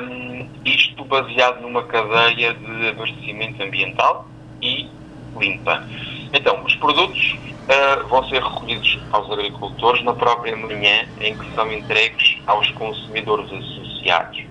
Um, 0.00 0.48
isto 0.64 1.04
baseado 1.04 1.60
numa 1.60 1.82
cadeia 1.82 2.54
de 2.54 2.88
abastecimento 2.90 3.60
ambiental 3.60 4.28
e 4.62 4.88
limpa. 5.36 5.84
Então, 6.32 6.64
os 6.64 6.74
produtos 6.76 7.36
uh, 7.64 8.06
vão 8.06 8.22
ser 8.28 8.40
recolhidos 8.40 9.00
aos 9.10 9.28
agricultores 9.32 10.04
na 10.04 10.14
própria 10.14 10.56
manhã 10.56 11.08
em 11.20 11.36
que 11.36 11.54
são 11.54 11.72
entregues 11.72 12.38
aos 12.46 12.70
consumidores 12.72 13.50
associados 13.52 14.44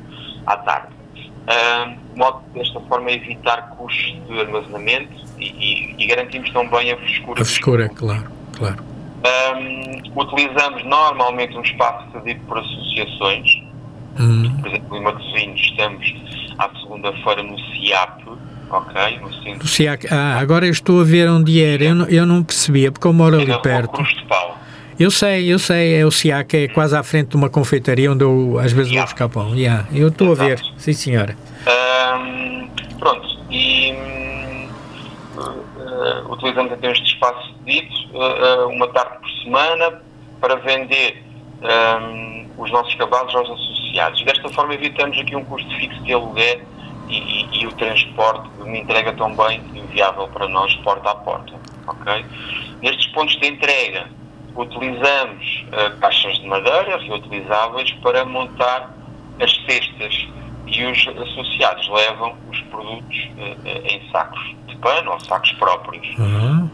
à 0.46 0.58
tarde. 0.58 0.98
De 2.12 2.20
modo 2.20 2.42
desta 2.54 2.82
forma 2.82 3.10
evitar 3.10 3.70
custos 3.70 4.18
de 4.28 4.42
armazenamento 4.42 5.14
e, 5.40 5.46
e, 5.46 6.04
e 6.04 6.08
garantimos 6.08 6.52
também 6.52 6.92
a 6.92 6.98
frescura. 6.98 7.42
A 7.42 7.46
frescura, 7.46 7.88
claro, 7.88 8.30
claro. 8.58 8.97
Um, 9.18 10.22
utilizamos 10.22 10.84
normalmente 10.86 11.58
um 11.58 11.62
espaço 11.62 12.06
cedido 12.12 12.40
por 12.46 12.60
associações, 12.60 13.68
Hum. 14.20 14.52
Por 14.62 14.70
exemplo, 14.70 14.98
em 14.98 15.02
Matosinhos 15.02 15.62
estamos 15.62 16.16
à 16.58 16.70
segunda-feira 16.82 17.44
no 17.44 17.58
CIAP, 17.60 18.24
ok? 18.70 19.20
No, 19.20 19.34
centro. 19.44 19.68
CIAP. 19.68 20.06
Ah, 20.12 20.40
agora 20.40 20.66
eu 20.66 20.72
estou 20.72 21.02
a 21.02 21.04
ver 21.04 21.30
onde 21.30 21.64
era, 21.64 21.84
eu 21.84 21.96
não, 21.96 22.06
eu 22.08 22.26
não 22.26 22.44
percebia, 22.44 22.92
porque 22.92 23.06
eu 23.06 23.14
moro 23.14 23.40
ali 23.40 23.62
perto. 23.62 23.92
Cruz 23.92 24.10
de 24.10 24.26
Pau. 24.26 24.58
Eu 25.00 25.12
sei, 25.12 25.46
eu 25.54 25.60
sei, 25.60 26.02
é 26.02 26.06
o 26.06 26.10
CIAC, 26.10 26.56
é 26.56 26.68
quase 26.70 26.98
à 26.98 27.04
frente 27.04 27.30
de 27.30 27.36
uma 27.36 27.50
confeitaria 27.50 28.12
onde 28.12 28.24
eu 28.24 28.58
às 28.58 28.72
vezes 28.72 28.92
yeah. 28.92 29.06
vou 29.06 29.14
buscar 29.14 29.30
pão. 29.30 29.56
Yeah, 29.56 29.86
eu 29.94 30.08
estou 30.08 30.32
a 30.32 30.36
ver, 30.36 30.60
sim 30.76 30.94
senhora. 30.94 31.38
Um, 31.68 32.68
pronto, 32.98 33.40
e 33.52 33.94
utilizamos 36.30 36.72
então 36.72 36.92
este 36.92 37.06
espaço 37.06 37.56
dito, 37.66 37.94
uh, 38.14 38.68
uma 38.70 38.88
tarde 38.90 39.18
por 39.20 39.30
semana, 39.44 40.02
para 40.40 40.56
vender 40.58 41.24
um, 41.62 42.50
os 42.58 42.72
nossos 42.72 42.94
cabazes 42.96 43.34
aos 43.36 43.50
associados. 43.50 44.24
Desta 44.24 44.50
forma 44.50 44.74
evitamos 44.74 45.18
aqui 45.20 45.36
um 45.36 45.44
custo 45.46 45.70
fixo 45.78 46.02
de 46.04 46.14
aluguer 46.14 46.64
e, 47.10 47.18
e, 47.18 47.62
e 47.62 47.68
o 47.68 47.72
transporte 47.74 48.50
uma 48.60 48.78
entrega 48.78 49.14
também 49.14 49.62
inviável 49.74 50.28
para 50.28 50.48
nós 50.48 50.74
porta 50.78 51.12
a 51.12 51.16
porta. 51.16 51.54
Okay? 51.88 52.26
Nestes 52.82 53.08
pontos 53.08 53.36
de 53.40 53.48
entrega 53.48 54.08
utilizamos 54.56 55.66
uh, 55.68 55.98
caixas 56.00 56.38
de 56.40 56.48
madeira 56.48 56.98
reutilizáveis 56.98 57.92
para 58.04 58.26
montar 58.26 58.94
as 59.40 59.54
cestas 59.66 60.28
e 60.66 60.84
os 60.84 61.08
associados 61.08 61.88
levam 61.90 62.36
os 62.50 62.60
produtos 62.62 63.18
uh, 63.38 63.88
em 63.88 64.02
sacos 64.12 64.56
pano 64.82 65.12
ou 65.12 65.20
sacos 65.20 65.52
próprios. 65.54 66.08
Uhum. 66.18 66.70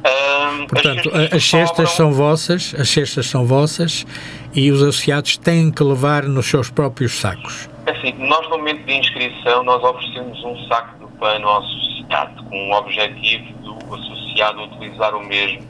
Portanto, 0.68 1.10
as 1.10 1.14
cestas, 1.14 1.34
as 1.34 1.44
cestas 1.44 1.90
são 1.92 2.14
vossas, 2.14 2.76
as 2.78 2.90
cestas 2.90 3.26
são 3.28 3.46
vossas 3.46 4.06
e 4.54 4.72
os 4.72 4.82
associados 4.82 5.38
têm 5.38 5.72
que 5.72 5.84
levar 5.84 6.24
nos 6.24 6.46
seus 6.48 6.70
próprios 6.70 7.20
sacos. 7.20 7.70
É 7.86 7.92
assim, 7.92 8.14
nós 8.18 8.44
no 8.50 8.58
momento 8.58 8.86
de 8.86 8.94
inscrição 8.94 9.64
nós 9.64 9.84
oferecemos 9.84 10.44
um 10.44 10.68
saco 10.68 11.06
de 11.06 11.18
pano 11.18 11.48
ao 11.48 11.60
associado 11.60 12.44
com 12.44 12.70
o 12.70 12.74
objetivo 12.78 13.54
do 13.60 13.96
associado 13.96 14.64
utilizar 14.64 15.16
o 15.16 15.26
mesmo 15.26 15.62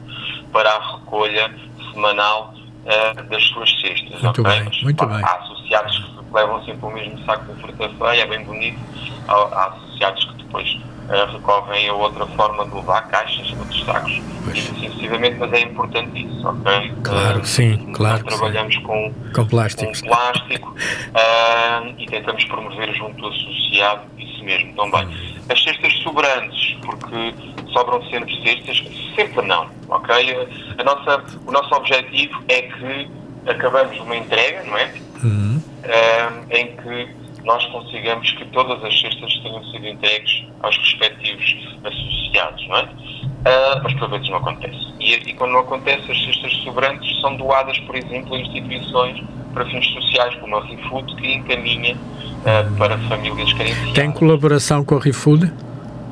para 0.52 0.70
a 0.70 0.96
recolha 0.96 1.52
semanal 1.92 2.54
uh, 2.84 3.22
das 3.24 3.42
suas 3.48 3.70
cestas. 3.80 4.22
Muito 4.22 4.40
okay? 4.40 4.60
bem, 4.60 4.82
muito 4.82 5.06
bem. 5.06 5.24
Há 5.24 5.34
associados 5.36 5.98
que 5.98 6.34
levam 6.34 6.64
sempre 6.64 6.86
o 6.86 6.90
mesmo 6.90 7.24
saco 7.24 7.52
de 7.52 7.60
fruta 7.60 7.90
feia, 7.98 8.22
é 8.22 8.26
bem 8.26 8.44
bonito. 8.44 8.78
Há, 9.26 9.34
há 9.34 9.66
associados 9.68 10.24
que 10.24 10.42
depois 10.44 10.78
recorrem 11.08 11.88
a 11.88 11.94
outra 11.94 12.26
forma 12.26 12.64
de 12.66 12.74
levar 12.74 13.02
caixas, 13.08 13.52
outros 13.58 13.84
sacos, 13.84 14.20
pois. 14.44 14.58
e 14.58 14.62
sucessivamente, 14.62 15.36
mas 15.38 15.52
é 15.52 15.60
importante 15.60 16.26
isso, 16.26 16.48
ok? 16.48 16.92
Claro, 17.02 17.40
uh, 17.40 17.44
sim, 17.44 17.92
claro. 17.92 18.24
Trabalhamos 18.24 18.76
com, 18.78 19.12
com 19.34 19.46
plástico, 19.46 19.92
com 19.92 20.08
plástico 20.08 20.70
uh, 20.70 21.94
e 21.98 22.06
tentamos 22.06 22.44
promover 22.44 22.92
junto 22.94 23.20
do 23.20 23.28
associado 23.28 24.02
isso 24.18 24.44
mesmo 24.44 24.74
também. 24.74 25.06
Hum. 25.06 25.34
As 25.50 25.62
cestas 25.62 25.92
sobrantes, 25.98 26.76
porque 26.82 27.34
sobram 27.72 28.02
sempre 28.08 28.34
cestas, 28.42 28.82
sempre 29.14 29.46
não, 29.46 29.68
ok? 29.88 30.48
A 30.78 30.84
nossa, 30.84 31.24
o 31.46 31.52
nosso 31.52 31.74
objetivo 31.74 32.42
é 32.48 32.62
que 32.62 33.10
acabamos 33.46 33.98
uma 34.00 34.16
entrega, 34.16 34.62
não 34.64 34.78
é? 34.78 34.94
Uhum. 35.22 35.62
em 36.50 36.76
que 36.76 37.23
nós 37.44 37.64
consigamos 37.66 38.30
que 38.32 38.44
todas 38.46 38.82
as 38.82 39.00
cestas 39.00 39.32
tenham 39.42 39.62
sido 39.64 39.86
entregues 39.86 40.44
aos 40.62 40.76
respectivos 40.78 41.56
associados, 41.84 42.68
não 42.68 42.76
é? 42.76 42.82
Uh, 42.84 43.80
mas 43.82 43.94
por 43.94 44.08
vezes 44.10 44.28
não 44.30 44.38
acontece. 44.38 44.94
E, 44.98 45.12
e, 45.14 45.34
quando 45.34 45.52
não 45.52 45.60
acontece, 45.60 46.10
as 46.10 46.24
cestas 46.24 46.52
sobrantes 46.64 47.20
são 47.20 47.36
doadas, 47.36 47.78
por 47.80 47.94
exemplo, 47.94 48.34
a 48.34 48.40
instituições 48.40 49.22
para 49.52 49.66
fins 49.66 49.86
sociais, 49.88 50.34
como 50.36 50.56
a 50.56 50.64
ReFood, 50.64 51.14
que 51.16 51.34
encaminha 51.34 51.94
uh, 51.94 52.76
para 52.76 52.96
famílias 53.08 53.52
carenciadas. 53.52 53.92
Tem 53.92 54.10
colaboração 54.10 54.82
com 54.82 54.96
a 54.96 55.00
ReFood? 55.00 55.52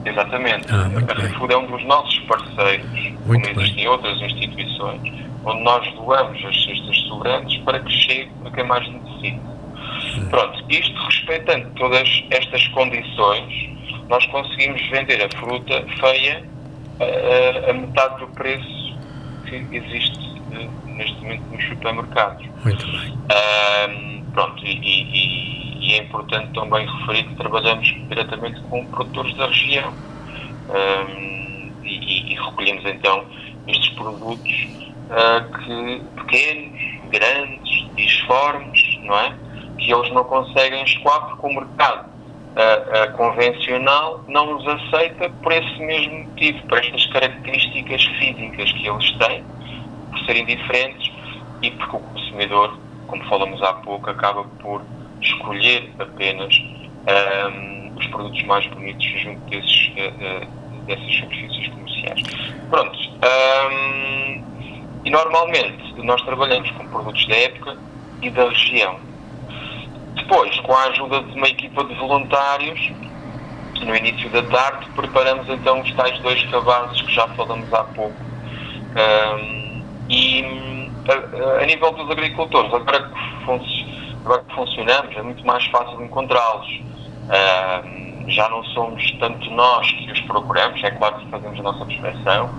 Exatamente. 0.05 0.67
Ah, 0.71 0.91
a 1.09 1.21
ReFood 1.23 1.53
é 1.55 1.57
um 1.57 1.67
dos 1.67 1.85
nossos 1.87 2.19
parceiros, 2.21 2.87
muito 3.27 3.49
como 3.49 3.63
existem 3.63 3.89
outras 3.89 4.21
instituições, 4.21 5.01
onde 5.45 5.63
nós 5.63 5.93
doamos 5.95 6.45
as 6.45 6.65
cestas 6.65 6.97
sobrantes 7.09 7.57
para 7.63 7.81
que 7.81 7.91
chegue 7.91 8.31
a 8.45 8.51
quem 8.51 8.65
mais 8.65 8.87
necessita. 8.89 9.41
Pronto, 10.31 10.65
isto 10.69 11.05
respeitando 11.05 11.71
todas 11.77 12.25
estas 12.31 12.67
condições, 12.69 13.71
nós 14.09 14.25
conseguimos 14.27 14.81
vender 14.91 15.23
a 15.23 15.39
fruta 15.39 15.87
feia 16.01 16.45
a, 17.01 17.71
a 17.71 17.73
metade 17.73 18.21
do 18.21 18.27
preço 18.29 18.99
que 19.47 19.77
existe 19.77 20.33
neste 20.87 21.21
momento 21.21 21.45
nos 21.51 21.65
supermercados. 21.65 22.47
Muito 22.65 22.87
bem. 22.87 23.13
Um, 23.13 24.25
pronto, 24.33 24.65
e, 24.65 24.79
e, 24.79 25.79
e, 25.81 25.95
é 25.95 26.03
importante 26.03 26.53
também 26.53 26.87
referir 26.87 27.25
que 27.25 27.35
trabalhamos 27.37 27.87
diretamente 28.09 28.61
com 28.63 28.87
produtores 28.87 29.35
da 29.37 29.47
região 29.47 29.93
um, 30.69 31.73
e, 31.83 32.33
e, 32.33 32.35
recolhemos 32.35 32.85
então 32.85 33.25
estes 33.67 33.91
produtos 33.91 34.69
uh, 35.11 35.59
que, 35.59 36.03
pequenos, 36.17 36.81
grandes, 37.11 37.95
disformes, 37.97 38.99
não 39.03 39.19
é? 39.19 39.35
Que 39.83 39.93
eles 39.93 40.11
não 40.13 40.25
conseguem 40.25 40.85
escoar 40.85 41.27
porque 41.27 41.47
o 41.47 41.55
mercado 41.61 42.07
uh, 42.07 43.13
uh, 43.13 43.17
convencional 43.17 44.25
não 44.29 44.57
os 44.57 44.67
aceita 44.67 45.29
por 45.43 45.53
esse 45.53 45.79
mesmo 45.81 46.25
motivo, 46.25 46.67
por 46.69 46.79
estas 46.79 47.07
características 47.07 48.05
físicas 48.05 48.73
que 48.73 48.89
eles 48.89 49.13
têm, 49.19 49.45
por 50.11 50.19
serem 50.25 50.47
diferentes 50.47 51.13
e 51.63 51.71
porque 51.73 51.97
o 51.97 52.01
consumidor, 52.01 52.79
como 53.09 53.25
falamos 53.25 53.63
há 53.63 53.73
pouco, 53.75 54.09
acaba 54.09 54.45
por 54.61 54.83
escolher 55.21 55.93
apenas 55.99 56.55
um, 56.59 57.93
os 57.97 58.07
produtos 58.07 58.43
mais 58.45 58.67
bonitos 58.69 59.05
junto 59.21 59.41
desses, 59.51 59.89
uh, 59.89 60.85
dessas 60.87 61.15
superfícies 61.15 61.69
comerciais. 61.69 62.23
Pronto. 62.71 62.99
Um, 63.23 64.43
e 65.05 65.11
normalmente 65.11 66.01
nós 66.03 66.23
trabalhamos 66.23 66.71
com 66.73 66.87
produtos 66.87 67.27
da 67.27 67.37
época 67.37 67.77
e 68.23 68.31
da 68.31 68.49
região 68.49 69.12
depois, 70.15 70.59
com 70.61 70.73
a 70.75 70.85
ajuda 70.85 71.23
de 71.23 71.37
uma 71.37 71.49
equipa 71.49 71.85
de 71.85 71.95
voluntários, 71.95 72.93
no 73.85 73.97
início 73.97 74.31
da 74.31 74.43
tarde, 74.43 74.87
preparamos 74.95 75.49
então 75.49 75.81
os 75.81 75.93
tais 75.95 76.19
dois 76.21 76.43
cabazes 76.51 77.01
que 77.03 77.13
já 77.13 77.27
falamos 77.29 77.73
há 77.73 77.85
pouco, 77.85 78.33
Um, 78.93 79.83
e 80.11 80.45
a, 81.09 81.63
a, 81.63 81.67
nível 81.67 81.93
dos 81.93 82.11
agricultores, 82.11 82.73
agora 82.75 83.09
que, 83.09 84.19
agora 84.23 84.45
que 84.47 84.55
funcionamos, 84.55 85.17
é 85.17 85.23
muito 85.23 85.47
mais 85.47 85.65
fácil 85.67 86.03
encontrá-los. 86.05 86.69
Um, 87.23 88.03
já 88.29 88.49
não 88.51 88.63
somos 88.65 89.11
tanto 89.19 89.51
nós 89.51 89.91
que 89.91 90.13
os 90.13 90.21
procuramos, 90.23 90.83
é 90.85 90.91
claro 90.91 91.17
que 91.17 91.31
fazemos 91.31 91.59
a 91.59 91.63
nossa 91.63 91.85
prospeção, 91.85 92.51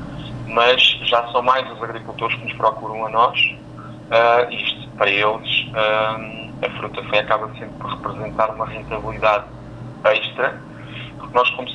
mas 0.48 0.82
já 1.04 1.32
são 1.32 1.42
mais 1.42 1.72
os 1.72 1.84
agricultores 1.84 2.36
que 2.36 2.46
nos 2.46 2.54
procuram 2.54 3.06
a 3.06 3.10
nós. 3.10 3.40
Uh, 3.40 4.52
isto, 4.52 4.90
para 4.98 5.10
eles, 5.10 5.66
a 6.66 6.70
fruta 6.78 7.04
feia 7.10 7.22
acaba 7.22 7.48
sempre 7.54 7.76
por 7.80 7.90
representar 7.92 8.50
uma 8.52 8.66
rentabilidade 8.66 9.46
extra, 10.06 10.60
nós 11.34 11.50
como 11.52 11.68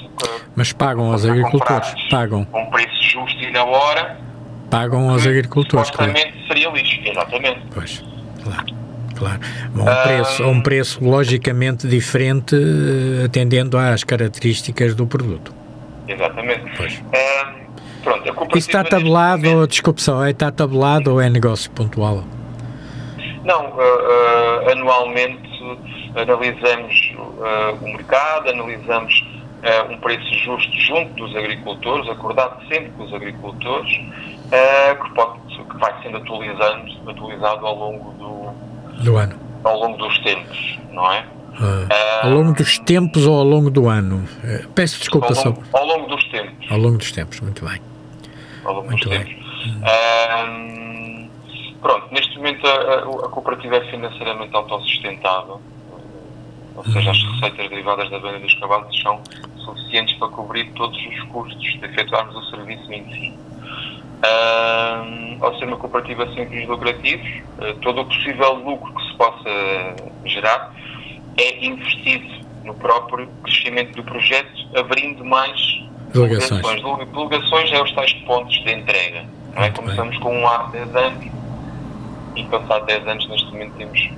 Mas 0.55 0.73
pagam 0.73 1.13
aos 1.13 1.25
agricultores, 1.25 1.95
pagam. 2.11 2.47
Um 2.55 2.67
preço 2.67 3.03
justo 3.03 3.43
e 3.43 3.51
na 3.51 3.65
hora. 3.65 4.19
Pagam 4.71 5.11
aos 5.11 5.27
agricultores, 5.27 5.91
claro. 5.91 6.13
seria 6.47 6.71
lixo, 6.71 7.01
exatamente. 7.05 7.61
Pois, 7.75 8.05
claro. 8.43 8.79
Claro, 9.19 9.41
a 9.75 9.83
um, 9.83 10.03
preço, 10.05 10.45
um 10.45 10.61
preço 10.61 11.05
logicamente 11.05 11.89
diferente, 11.89 12.55
eh, 12.55 13.25
atendendo 13.25 13.77
às 13.77 14.05
características 14.05 14.95
do 14.95 15.09
produto. 15.09 15.53
Exatamente. 16.07 16.63
Pois. 16.77 17.03
pronto, 18.05 18.31
a 18.55 18.59
Isso 18.59 18.69
está 18.69 18.85
tabelado, 18.85 19.43
momento, 19.43 19.71
desculpe 19.71 20.01
só, 20.01 20.25
é, 20.25 20.31
está 20.31 20.53
tabelado 20.53 21.15
ou 21.15 21.21
é 21.21 21.29
negócio 21.29 21.69
pontual? 21.73 22.23
Não, 23.49 23.65
uh, 23.65 23.79
uh, 23.79 24.71
anualmente 24.71 25.49
analisamos 26.15 27.15
uh, 27.17 27.83
o 27.83 27.93
mercado, 27.95 28.51
analisamos 28.51 29.25
um 29.91 29.99
preço 29.99 30.33
justo 30.35 30.73
junto 30.73 31.15
dos 31.15 31.35
agricultores, 31.35 32.09
acordado 32.09 32.61
sempre 32.69 32.91
com 32.91 33.03
os 33.03 33.13
agricultores, 33.13 33.91
que, 33.91 35.15
pode, 35.15 35.41
que 35.49 35.79
vai 35.79 35.93
sendo 36.01 36.19
atualizando, 36.19 37.11
atualizado 37.11 37.67
ao 37.67 37.75
longo 37.75 38.13
do, 38.13 39.03
do 39.03 39.17
ano. 39.17 39.37
Ao 39.65 39.77
longo 39.81 39.99
dos 39.99 40.17
tempos, 40.21 40.79
não 40.93 41.13
é? 41.13 41.25
Ah, 41.61 42.21
ao 42.23 42.31
longo 42.31 42.53
dos 42.53 42.79
tempos 42.79 43.27
ou 43.27 43.37
ao 43.37 43.45
longo 43.45 43.69
do 43.69 43.89
ano? 43.89 44.29
Peço 44.77 45.01
desculpa 45.01 45.27
ao 45.27 45.35
longo, 45.35 45.65
só. 45.73 45.79
Ao 45.79 45.87
longo 45.87 46.07
dos 46.07 46.25
tempos. 46.29 46.71
Ao 46.71 46.79
longo 46.79 46.99
dos 46.99 47.11
tempos, 47.11 47.41
muito 47.41 47.67
bem. 47.67 47.81
Ao 48.65 48.75
longo 48.75 48.87
muito 48.87 49.09
dos 49.09 49.19
bem. 49.19 49.27
tempos. 49.27 49.67
Hum. 49.67 50.88
Pronto, 51.81 52.07
neste 52.13 52.37
momento 52.37 52.67
a, 52.67 53.27
a, 53.27 53.29
cooperativa 53.29 53.77
é 53.77 53.91
financeiramente 53.91 54.55
autossustentável 54.55 55.61
ou 56.79 56.85
seja, 56.93 57.11
as 57.11 57.23
receitas 57.25 57.69
derivadas 57.69 58.09
da 58.09 58.19
venda 58.19 58.39
dos 58.39 58.55
cavalos 58.55 59.03
são 59.03 59.21
suficientes 59.57 60.17
para 60.17 60.29
cobrir 60.29 60.71
todos 60.75 60.97
os 60.97 61.23
custos 61.25 61.61
de 61.61 61.85
efetuarmos 61.85 62.37
o 62.37 62.51
serviço 62.51 62.93
em 62.93 63.05
si. 63.13 63.35
Uh, 64.19 65.45
ao 65.45 65.59
ser 65.59 65.65
uma 65.65 65.77
cooperativa 65.77 66.33
sem 66.35 66.49
fins 66.49 66.69
lucrativos, 66.69 67.29
uh, 67.59 67.75
todo 67.81 68.03
o 68.03 68.05
possível 68.05 68.55
lucro 68.55 68.95
que 68.95 69.03
se 69.09 69.15
possa 69.17 69.97
gerar 70.25 70.73
é 71.37 71.65
investido 71.65 72.47
no 72.65 72.75
próprio 72.75 73.27
crescimento 73.43 73.97
do 73.97 74.05
projeto, 74.05 74.69
abrindo 74.77 75.25
mais 75.25 75.61
delegações. 76.13 76.63
Delegações 76.63 77.73
é 77.73 77.83
os 77.83 77.93
tais 77.93 78.13
pontos 78.25 78.55
de 78.63 78.73
entrega. 78.73 79.25
É? 79.57 79.71
Começamos 79.71 80.17
com 80.19 80.33
um 80.33 80.71
10 80.71 80.95
anos 80.95 81.38
e 82.37 82.45
passado 82.45 82.87
10 82.87 83.07
anos 83.07 83.29
neste 83.29 83.47
momento 83.47 83.75
temos 83.77 84.11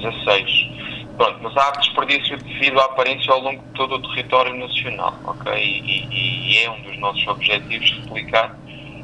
16. 0.00 0.72
Pronto, 1.16 1.38
mas 1.42 1.56
há 1.56 1.70
desperdício 1.72 2.38
devido 2.38 2.80
à 2.80 2.84
aparência 2.86 3.32
ao 3.32 3.40
longo 3.40 3.62
de 3.62 3.68
todo 3.74 3.94
o 3.96 4.02
território 4.10 4.54
nacional, 4.54 5.14
ok? 5.24 5.52
E, 5.52 6.06
e, 6.10 6.52
e 6.52 6.64
é 6.64 6.70
um 6.70 6.80
dos 6.82 6.98
nossos 6.98 7.26
objetivos 7.26 7.90
replicar 8.02 8.56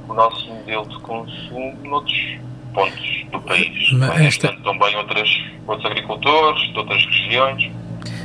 o 0.08 0.14
nosso 0.14 0.48
modelo 0.48 0.88
de 0.88 0.98
consumo 1.00 1.78
noutros 1.84 2.38
pontos 2.72 3.26
do 3.30 3.40
país. 3.40 3.92
Mas 3.92 4.20
esta... 4.20 4.48
Portanto, 4.48 4.64
também 4.64 4.96
outras, 4.96 5.42
outros 5.66 5.86
agricultores 5.86 6.72
de 6.72 6.78
outras 6.78 7.04
regiões. 7.04 7.70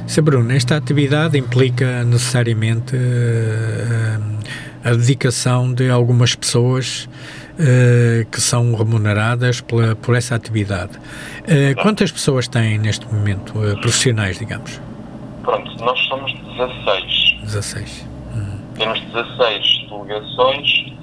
Sr. 0.07 0.21
Bruno, 0.21 0.51
esta 0.53 0.77
atividade 0.77 1.37
implica 1.37 2.03
necessariamente 2.03 2.95
uh, 2.95 4.43
a 4.83 4.91
dedicação 4.91 5.73
de 5.73 5.89
algumas 5.89 6.35
pessoas 6.35 7.07
uh, 7.53 8.25
que 8.29 8.41
são 8.41 8.75
remuneradas 8.75 9.61
pela, 9.61 9.95
por 9.95 10.15
essa 10.15 10.35
atividade. 10.35 10.97
Uh, 11.41 11.81
quantas 11.81 12.11
pessoas 12.11 12.47
têm 12.47 12.77
neste 12.77 13.05
momento, 13.11 13.51
uh, 13.57 13.79
profissionais, 13.81 14.39
digamos? 14.39 14.79
Pronto, 15.43 15.75
nós 15.83 15.99
somos 16.07 16.33
16. 16.57 17.37
16. 17.43 18.07
Hum. 18.35 18.57
Temos 18.77 18.99
16 19.01 19.87
delegações 19.89 20.93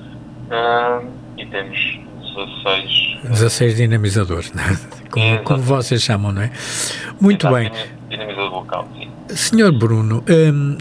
e 1.36 1.46
temos 1.46 2.00
16. 2.34 3.10
16 3.24 3.76
dinamizadores, 3.76 4.52
né? 4.52 4.78
como, 5.10 5.42
como, 5.44 5.62
vocês 5.62 6.02
chamam, 6.02 6.32
não 6.32 6.42
é? 6.42 6.50
Muito 7.20 7.46
Exato, 7.46 7.54
bem. 7.54 7.70
Dinamizador 8.08 8.52
local, 8.52 8.88
sim. 8.96 9.09
Senhor 9.34 9.72
Bruno, 9.72 10.24
um, 10.28 10.76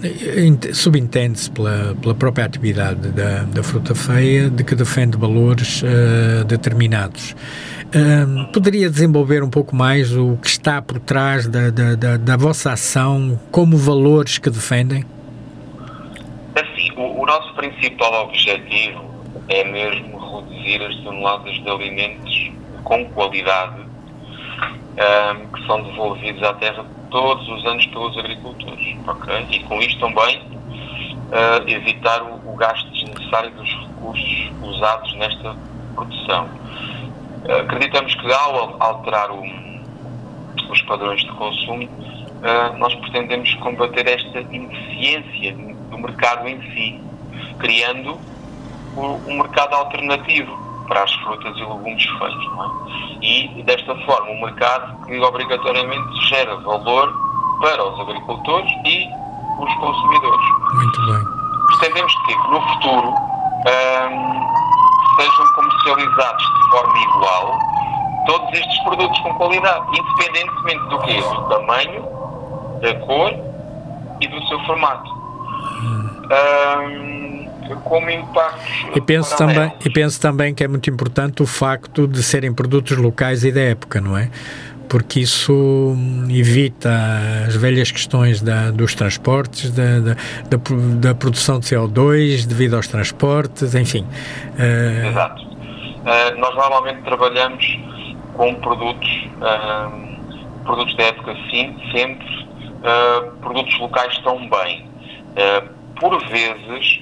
subentende-se 0.74 1.52
pela, 1.52 1.96
pela 2.02 2.16
própria 2.16 2.46
atividade 2.46 3.10
da, 3.10 3.44
da 3.44 3.64
fruta 3.64 3.94
feia 3.94 4.50
de 4.50 4.64
que 4.64 4.76
defende 4.76 5.18
valores 5.18 5.84
uh, 5.84 6.44
determinados. 6.46 7.36
Um, 7.96 8.46
poderia 8.52 8.90
desenvolver 8.90 9.44
um 9.44 9.50
pouco 9.50 9.76
mais 9.76 10.16
o 10.16 10.38
que 10.38 10.48
está 10.48 10.82
por 10.82 11.00
trás 11.00 11.48
da, 11.48 11.70
da, 11.70 11.96
da, 11.96 12.18
da 12.18 12.38
vossa 12.38 12.72
ação, 12.72 13.40
como 13.52 13.78
valores 13.78 14.38
que 14.38 14.50
defendem? 14.50 15.04
Assim, 16.56 16.92
o, 16.96 17.22
o 17.22 17.26
nosso 17.26 17.54
principal 17.56 18.26
objetivo 18.26 19.04
é 19.48 19.64
mesmo 19.64 20.18
reduzir 20.18 20.84
as 20.84 20.96
toneladas 20.98 21.54
de 21.54 21.70
alimentos 21.70 22.52
com 22.84 23.06
qualidade 23.10 23.89
um, 25.00 25.48
que 25.48 25.66
são 25.66 25.82
devolvidos 25.82 26.44
à 26.44 26.54
terra 26.56 26.86
todos 27.10 27.48
os 27.48 27.66
anos 27.66 27.86
pelos 27.88 28.18
agricultores, 28.18 28.98
ok? 29.08 29.48
E 29.50 29.60
com 29.64 29.80
isto 29.80 30.00
também 30.00 30.40
uh, 30.40 31.68
evitar 31.68 32.22
o, 32.22 32.52
o, 32.52 32.56
gasto 32.56 32.90
desnecessário 32.92 33.52
dos 33.52 33.70
recursos 33.70 34.52
usados 34.62 35.14
nesta 35.16 35.56
produção. 35.96 36.50
Uh, 37.48 37.62
acreditamos 37.62 38.14
que 38.14 38.32
ao 38.32 38.76
alterar 38.82 39.32
o, 39.32 39.44
os 40.70 40.82
padrões 40.84 41.22
de 41.22 41.32
consumo, 41.32 41.86
uh, 41.86 42.78
nós 42.78 42.94
pretendemos 42.96 43.54
combater 43.56 44.08
esta 44.08 44.42
ineficiência 44.42 45.56
do 45.90 45.98
mercado 45.98 46.48
em 46.48 46.62
si, 46.74 47.02
criando 47.58 48.20
um 48.98 49.38
mercado 49.38 49.76
alternativo 49.76 50.69
para 50.90 51.04
as 51.04 51.14
frutas 51.14 51.56
e 51.56 51.60
legumes 51.60 52.04
feios, 52.04 52.46
não 52.52 52.66
é? 52.66 53.26
E 53.26 53.64
desta 53.64 53.96
forma 54.06 54.30
um 54.32 54.42
mercado 54.42 55.06
que 55.06 55.20
obrigatoriamente 55.20 56.28
gera 56.28 56.56
valor 56.58 57.14
para 57.62 57.84
os 57.84 58.00
agricultores 58.02 58.72
e 58.86 59.08
os 59.60 59.74
consumidores. 59.76 60.46
Muito 60.74 61.06
bem. 61.06 61.24
Pretendemos 61.68 62.14
que 62.26 62.36
no 62.50 62.62
futuro 62.62 63.08
hum, 63.10 64.48
sejam 65.18 65.54
comercializados 65.54 66.44
de 66.44 66.70
forma 66.70 66.98
igual 66.98 67.60
todos 68.26 68.60
estes 68.60 68.80
produtos 68.84 69.20
com 69.20 69.34
qualidade, 69.36 69.86
independentemente 69.98 70.86
do 70.90 71.00
que 71.00 71.22
do 71.22 71.50
tamanho, 71.50 72.02
da 72.82 72.96
cor 73.06 73.34
e 74.22 74.28
do 74.28 74.48
seu 74.48 74.60
formato. 74.66 75.10
Hum. 75.82 77.39
Hum, 77.70 77.76
como 77.84 78.10
impactos. 78.10 78.68
E 78.96 79.02
penso, 79.02 79.38
também, 79.38 79.72
e 79.86 79.90
penso 79.90 80.20
também 80.20 80.54
que 80.54 80.64
é 80.64 80.68
muito 80.68 80.90
importante 80.90 81.44
o 81.44 81.46
facto 81.46 82.08
de 82.08 82.24
serem 82.24 82.54
produtos 82.54 82.98
locais 82.98 83.44
e 83.44 83.52
da 83.52 83.62
época, 83.62 84.02
não 84.02 84.18
é? 84.18 84.30
Porque 84.88 85.20
isso 85.20 85.96
evita 86.30 86.90
as 87.48 87.56
velhas 87.56 87.92
questões 87.92 88.42
da, 88.42 88.72
dos 88.72 88.96
transportes, 88.96 89.70
da, 89.70 90.00
da, 90.00 90.16
da, 91.00 91.14
produção 91.14 91.60
de 91.60 91.68
CO2 91.68 92.48
devido 92.48 92.76
aos 92.76 92.88
transportes, 92.88 93.76
enfim. 93.76 94.04
Uh... 94.58 95.08
Exato. 95.10 95.44
Uh, 95.44 96.40
nós 96.40 96.56
normalmente 96.56 97.04
trabalhamos 97.04 97.80
com 98.34 98.56
produtos, 98.56 99.30
uh, 99.42 100.64
produtos 100.64 100.96
da 100.98 101.04
época 101.04 101.36
sim, 101.52 101.78
sempre, 101.92 102.28
produtos 103.42 103.78
locais 103.80 104.18
também. 104.20 104.88
por 106.00 106.18
vezes, 106.30 107.00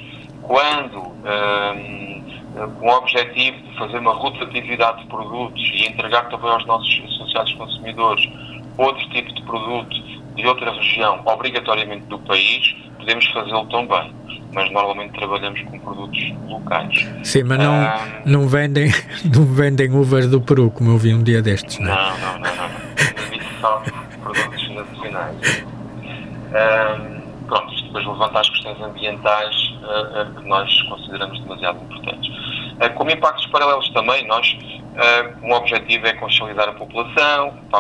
quando, 0.48 1.00
um, 1.00 2.70
com 2.80 2.88
o 2.88 2.98
objetivo 2.98 3.58
de 3.58 3.78
fazer 3.78 3.98
uma 4.00 4.14
rotatividade 4.14 5.02
de 5.02 5.08
produtos 5.08 5.62
e 5.74 5.88
entregar 5.88 6.30
também 6.30 6.50
aos 6.50 6.66
nossos 6.66 7.04
associados 7.06 7.54
consumidores 7.54 8.28
outro 8.78 9.10
tipo 9.10 9.34
de 9.34 9.42
produto 9.44 9.96
de 10.36 10.46
outra 10.46 10.72
região, 10.72 11.22
obrigatoriamente 11.26 12.06
do 12.06 12.20
país, 12.20 12.76
podemos 12.98 13.26
fazê-lo 13.28 13.66
também. 13.66 14.14
Mas 14.54 14.72
normalmente 14.72 15.14
trabalhamos 15.14 15.62
com 15.64 15.80
produtos 15.80 16.34
locais. 16.48 17.08
Sim, 17.24 17.44
mas 17.44 17.58
não, 17.60 17.74
um, 17.74 17.88
não, 18.26 18.48
vendem, 18.48 18.92
não 19.34 19.46
vendem 19.46 19.92
uvas 19.92 20.30
do 20.30 20.40
Peru, 20.40 20.72
como 20.72 20.92
eu 20.92 20.98
vi 20.98 21.14
um 21.14 21.22
dia 21.22 21.42
destes, 21.42 21.80
não 21.80 21.92
é? 21.92 21.96
Não, 21.96 22.20
não, 22.20 22.40
não. 22.40 22.56
não, 22.56 23.60
só 23.60 23.84
produtos 24.24 24.70
nacionais. 24.70 25.66
Um, 26.48 27.46
pronto, 27.48 27.77
depois 27.88 28.06
levanta 28.06 28.40
as 28.40 28.50
questões 28.50 28.80
ambientais 28.82 29.56
uh, 29.82 30.22
uh, 30.22 30.36
que 30.42 30.48
nós 30.48 30.82
consideramos 30.84 31.40
demasiado 31.42 31.78
importantes. 31.84 32.28
Uh, 32.78 32.94
como 32.94 33.10
impactos 33.10 33.48
paralelos 33.48 33.90
também, 33.90 34.28
nós, 34.28 34.56
uh, 34.56 35.46
um 35.46 35.52
objetivo 35.54 36.06
é 36.06 36.14
conscientizar 36.14 36.70
a 36.70 36.74
população 36.74 37.58
para 37.72 37.80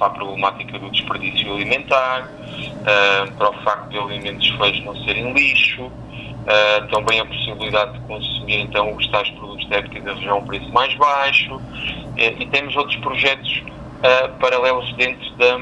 a, 0.00 0.10
problemática 0.10 0.78
do 0.78 0.90
desperdício 0.90 1.54
alimentar, 1.54 2.28
uh, 2.28 3.32
para 3.32 3.50
o 3.50 3.54
facto 3.62 3.88
de 3.88 3.98
alimentos 3.98 4.46
feios 4.50 4.84
não 4.84 4.94
serem 5.04 5.32
lixo, 5.32 5.90
também 6.90 7.20
a 7.20 7.24
possibilidade 7.24 7.94
de 7.94 8.00
consumir 8.00 8.60
então 8.60 8.94
os 8.94 9.06
tais 9.08 9.30
produtos 9.30 9.66
de 9.66 9.74
época 9.76 9.98
da 10.02 10.12
região 10.12 10.34
a 10.34 10.38
um 10.40 10.44
preço 10.44 10.70
mais 10.74 10.94
baixo, 10.96 11.58
e 12.18 12.44
temos 12.44 12.76
outros 12.76 12.96
projetos 12.96 13.62
paralelos 14.38 14.92
dentro 14.92 15.30
da 15.36 15.58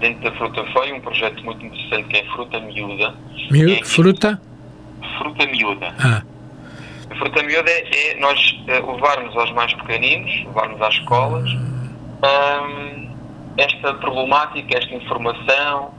dentro 0.00 0.22
da 0.22 0.32
Fruta 0.36 0.64
Feia, 0.72 0.94
um 0.94 1.00
projeto 1.00 1.44
muito 1.44 1.64
interessante 1.64 2.08
que 2.08 2.16
é 2.16 2.24
Fruta 2.32 2.58
Miúda. 2.58 3.14
Miúda? 3.50 3.72
É, 3.72 3.84
fruta? 3.84 4.40
Fruta 5.18 5.46
Miúda. 5.46 5.94
Ah. 5.98 6.22
A 7.10 7.14
Fruta 7.16 7.42
Miúda 7.42 7.70
é, 7.70 8.10
é 8.12 8.20
nós 8.20 8.58
uh, 8.66 8.94
levarmos 8.94 9.36
aos 9.36 9.52
mais 9.52 9.72
pequeninos, 9.74 10.32
levarmos 10.46 10.80
às 10.80 10.94
escolas, 10.94 11.50
um, 11.50 13.10
esta 13.56 13.94
problemática, 13.94 14.78
esta 14.78 14.94
informação. 14.94 15.94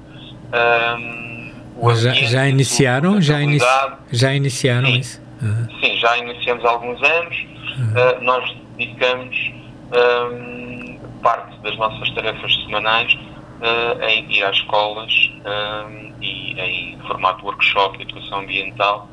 Um, 0.97 1.51
já, 1.95 2.13
já 2.13 2.47
iniciaram? 2.47 3.21
Já, 3.21 3.41
inici 3.41 3.65
já 4.11 4.33
iniciaram 4.33 4.87
sim, 4.87 4.99
isso? 4.99 5.21
Uhum. 5.41 5.67
Sim, 5.81 5.97
já 5.97 6.17
iniciamos 6.17 6.65
há 6.65 6.69
alguns 6.69 7.01
anos. 7.01 7.45
Uhum. 7.77 7.91
Uh, 7.91 8.23
nós 8.23 8.55
dedicamos 8.77 9.51
um, 9.91 10.99
parte 11.21 11.57
das 11.61 11.77
nossas 11.77 12.09
tarefas 12.11 12.53
semanais 12.65 13.17
uh, 13.61 14.03
em 14.03 14.31
ir 14.31 14.43
às 14.43 14.55
escolas 14.57 15.11
um, 15.45 16.13
e 16.21 16.59
em 16.59 16.97
formato 17.07 17.45
workshop 17.45 17.97
de 17.97 18.03
educação 18.03 18.39
ambiental 18.39 19.07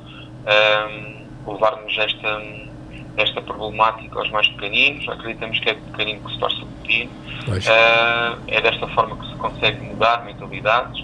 um, 0.46 1.52
levar-nos 1.52 1.96
esta, 1.96 2.42
esta 3.16 3.42
problemática 3.42 4.18
aos 4.18 4.30
mais 4.30 4.48
pequeninos. 4.48 5.08
Acreditamos 5.08 5.58
que 5.60 5.70
é 5.70 5.74
pequenino 5.74 6.20
que 6.24 6.32
se 6.32 6.38
torce 6.38 6.62
o 6.62 6.66
pequeno. 6.66 7.10
Uh, 7.48 8.42
é 8.48 8.60
desta 8.60 8.86
forma 8.88 9.16
que 9.16 9.26
se 9.26 9.36
consegue 9.36 9.80
mudar 9.84 10.24
mentalidades. 10.24 11.02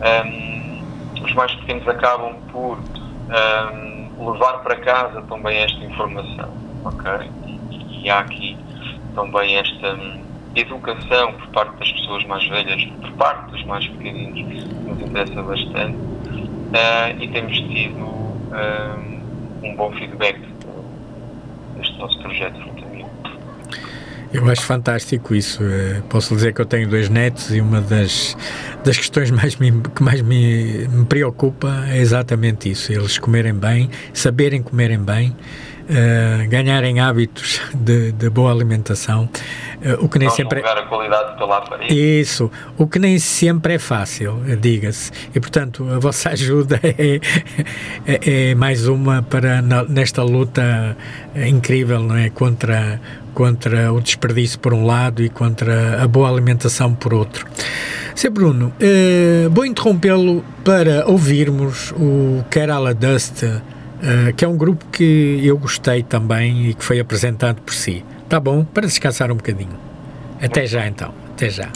Um, 0.00 1.22
os 1.22 1.32
mais 1.34 1.54
pequenos 1.56 1.86
acabam 1.88 2.34
por 2.52 2.78
levar 4.18 4.58
para 4.58 4.76
casa 4.76 5.22
também 5.22 5.58
esta 5.58 5.78
informação. 5.84 6.52
ok 6.84 7.30
E, 7.70 8.04
e 8.04 8.10
há 8.10 8.20
aqui 8.20 8.56
também 9.14 9.56
esta 9.56 9.96
educação 10.56 11.32
por 11.34 11.48
parte 11.48 11.78
das 11.78 11.92
pessoas 11.92 12.24
mais 12.26 12.46
velhas, 12.48 12.84
por 13.00 13.10
parte 13.12 13.50
dos 13.50 13.64
mais 13.64 13.86
pequeninos, 13.88 14.64
nos 14.86 15.00
interessa 15.00 15.42
bastante 15.42 15.96
uh, 15.96 17.20
e 17.22 17.28
temos 17.28 17.56
tido 17.56 18.00
uh, 18.00 19.24
um 19.62 19.74
bom 19.76 19.92
feedback 19.92 20.40
deste 21.76 21.98
nosso 21.98 22.18
projeto 22.20 22.60
Frutamil. 22.60 23.06
Eu 24.32 24.48
acho 24.50 24.62
fantástico 24.62 25.32
isso. 25.32 25.62
Eh, 25.62 26.02
posso 26.08 26.34
dizer 26.34 26.52
que 26.52 26.60
eu 26.60 26.66
tenho 26.66 26.88
dois 26.88 27.08
netos 27.08 27.54
e 27.54 27.60
uma 27.60 27.80
das, 27.80 28.36
das 28.84 28.96
questões 28.96 29.30
mais 29.30 29.54
me, 29.56 29.70
que 29.80 30.02
mais 30.02 30.22
me, 30.22 30.88
me 30.88 31.04
preocupa 31.04 31.84
é 31.88 31.98
exatamente 31.98 32.68
isso: 32.68 32.92
eles 32.92 33.16
comerem 33.16 33.54
bem, 33.54 33.88
saberem 34.12 34.60
comerem 34.60 34.98
bem 34.98 35.36
uh, 35.84 36.48
ganharem 36.48 37.00
hábitos 37.00 37.60
de, 37.74 38.12
de 38.12 38.30
boa 38.30 38.50
alimentação, 38.52 39.28
o 40.00 40.08
que 40.08 40.18
nem 40.18 40.28
Não 40.28 40.34
sempre 40.34 40.60
é 40.60 40.66
a 40.66 40.82
qualidade 40.86 41.36
pela 41.36 41.58
aparência. 41.58 41.94
Isso, 41.94 42.50
o 42.78 42.86
que 42.86 42.98
nem 42.98 43.18
sempre 43.18 43.74
é 43.74 43.78
fácil, 43.78 44.40
diga-se. 44.58 45.10
E 45.34 45.40
portanto, 45.40 45.86
a 45.90 45.98
vossa 45.98 46.30
ajuda 46.34 46.80
é, 46.82 47.20
é, 48.06 48.50
é 48.50 48.54
mais 48.54 48.86
uma 48.86 49.22
para 49.22 49.60
nesta 49.88 50.22
luta 50.22 50.96
incrível, 51.34 52.00
não 52.00 52.16
é, 52.16 52.30
contra 52.30 53.00
contra 53.34 53.92
o 53.92 54.00
desperdício 54.00 54.60
por 54.60 54.72
um 54.72 54.86
lado 54.86 55.20
e 55.20 55.28
contra 55.28 56.00
a 56.00 56.06
boa 56.06 56.30
alimentação 56.30 56.94
por 56.94 57.12
outro. 57.12 57.44
Sr. 58.14 58.30
Bruno, 58.30 58.72
vou 59.50 59.66
interrompê-lo 59.66 60.44
para 60.64 61.04
ouvirmos 61.04 61.90
o 61.96 62.44
Kerala 62.48 62.94
Dust 62.94 63.42
que 64.36 64.44
é 64.44 64.48
um 64.48 64.56
grupo 64.56 64.84
que 64.92 65.40
eu 65.42 65.56
gostei 65.58 66.02
também 66.02 66.68
e 66.68 66.74
que 66.74 66.84
foi 66.84 67.00
apresentado 67.00 67.60
por 67.62 67.74
si. 67.74 68.04
Tá 68.28 68.40
bom? 68.40 68.64
Para 68.64 68.86
descansar 68.86 69.30
um 69.30 69.36
bocadinho. 69.36 69.78
Até 70.40 70.66
já 70.66 70.86
então. 70.86 71.12
Até 71.32 71.48
já. 71.50 71.68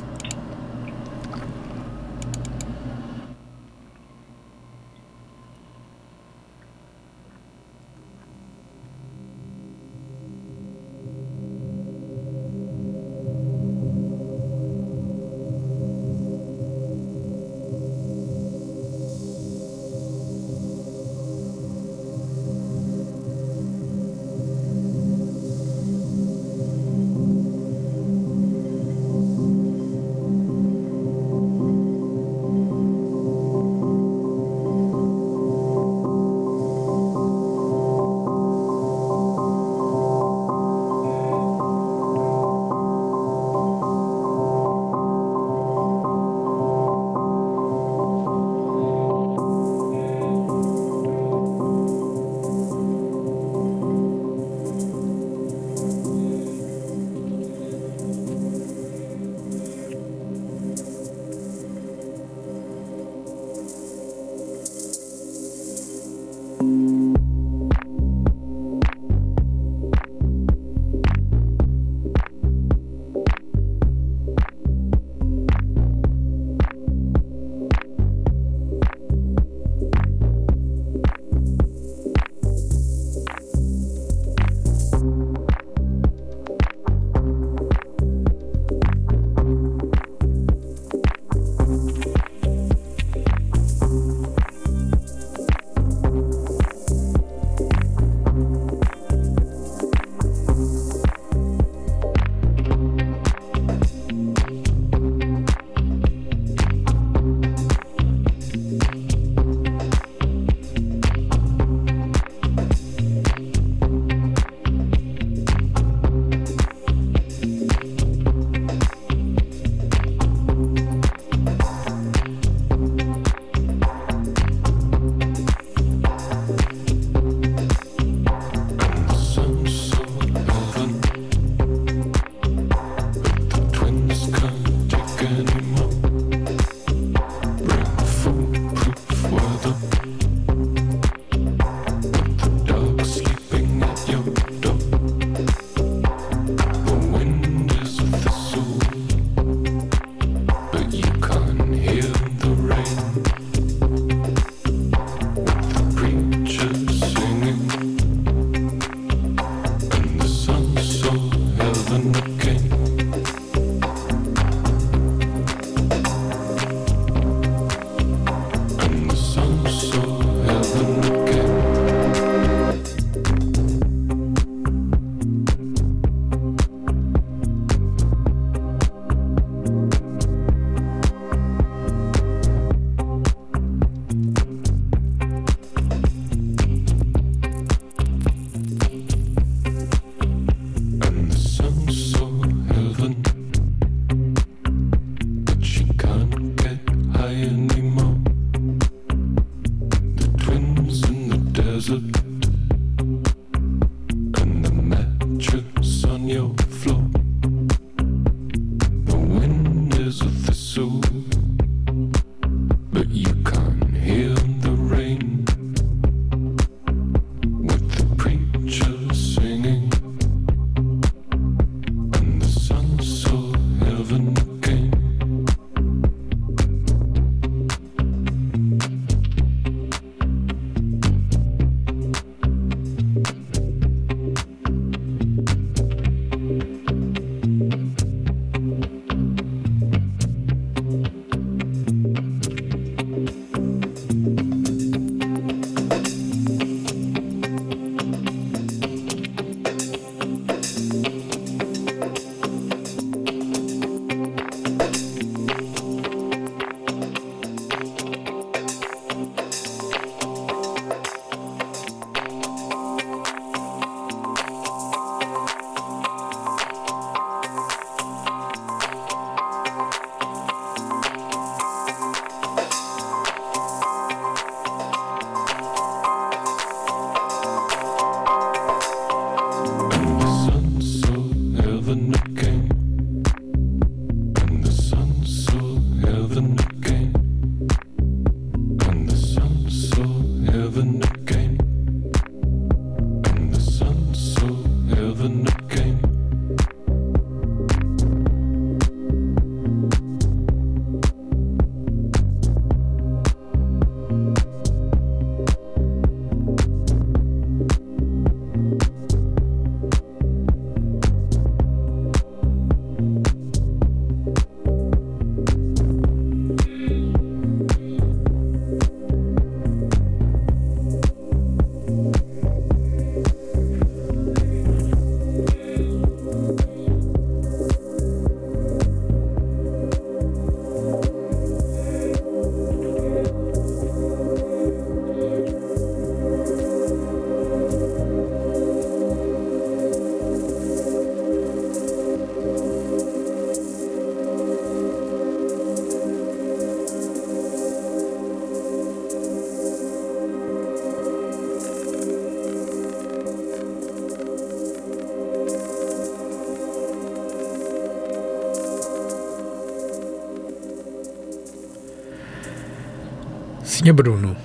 Senhor 363.78 363.94
Bruno, 363.94 364.36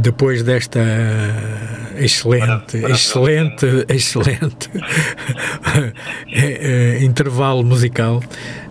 depois 0.00 0.42
desta 0.42 0.80
excelente, 1.98 2.78
excelente, 2.78 3.66
excelente 3.86 4.70
eh, 6.32 6.96
eh, 6.98 7.04
intervalo 7.04 7.62
musical, 7.62 8.22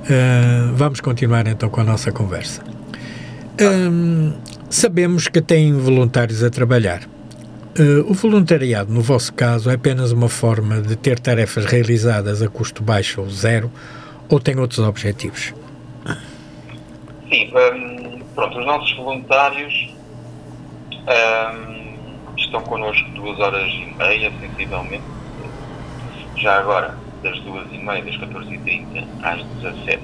eh, 0.09 0.71
vamos 0.73 1.01
continuar 1.01 1.45
então 1.45 1.69
com 1.69 1.81
a 1.81 1.83
nossa 1.83 2.11
conversa. 2.11 2.63
Um, 3.61 4.33
sabemos 4.71 5.27
que 5.27 5.39
têm 5.39 5.71
voluntários 5.73 6.43
a 6.43 6.49
trabalhar. 6.49 7.07
O 8.07 8.15
voluntariado, 8.15 8.91
no 8.91 9.01
vosso 9.01 9.31
caso, 9.33 9.69
é 9.69 9.75
apenas 9.75 10.11
uma 10.11 10.27
forma 10.27 10.81
de 10.81 10.95
ter 10.95 11.19
tarefas 11.19 11.65
realizadas 11.65 12.41
a 12.41 12.47
custo 12.47 12.81
baixo 12.81 13.21
ou 13.21 13.29
zero, 13.29 13.71
ou 14.27 14.39
tem 14.39 14.57
outros 14.57 14.79
objetivos? 14.79 15.53
Sim, 17.31 17.49
um, 17.55 18.19
pronto, 18.35 18.59
os 18.59 18.65
nossos 18.65 18.91
voluntários 18.97 19.95
um, 20.91 22.35
estão 22.35 22.61
connosco 22.63 23.09
duas 23.11 23.39
horas 23.39 23.71
e 23.71 23.95
meia, 23.97 24.29
sensivelmente. 24.37 25.05
Já 26.35 26.59
agora, 26.59 26.93
das 27.23 27.39
duas 27.39 27.71
e 27.71 27.77
meia, 27.77 28.03
das 28.03 28.17
14h30 28.17 29.07
às 29.23 29.45
17 29.45 30.03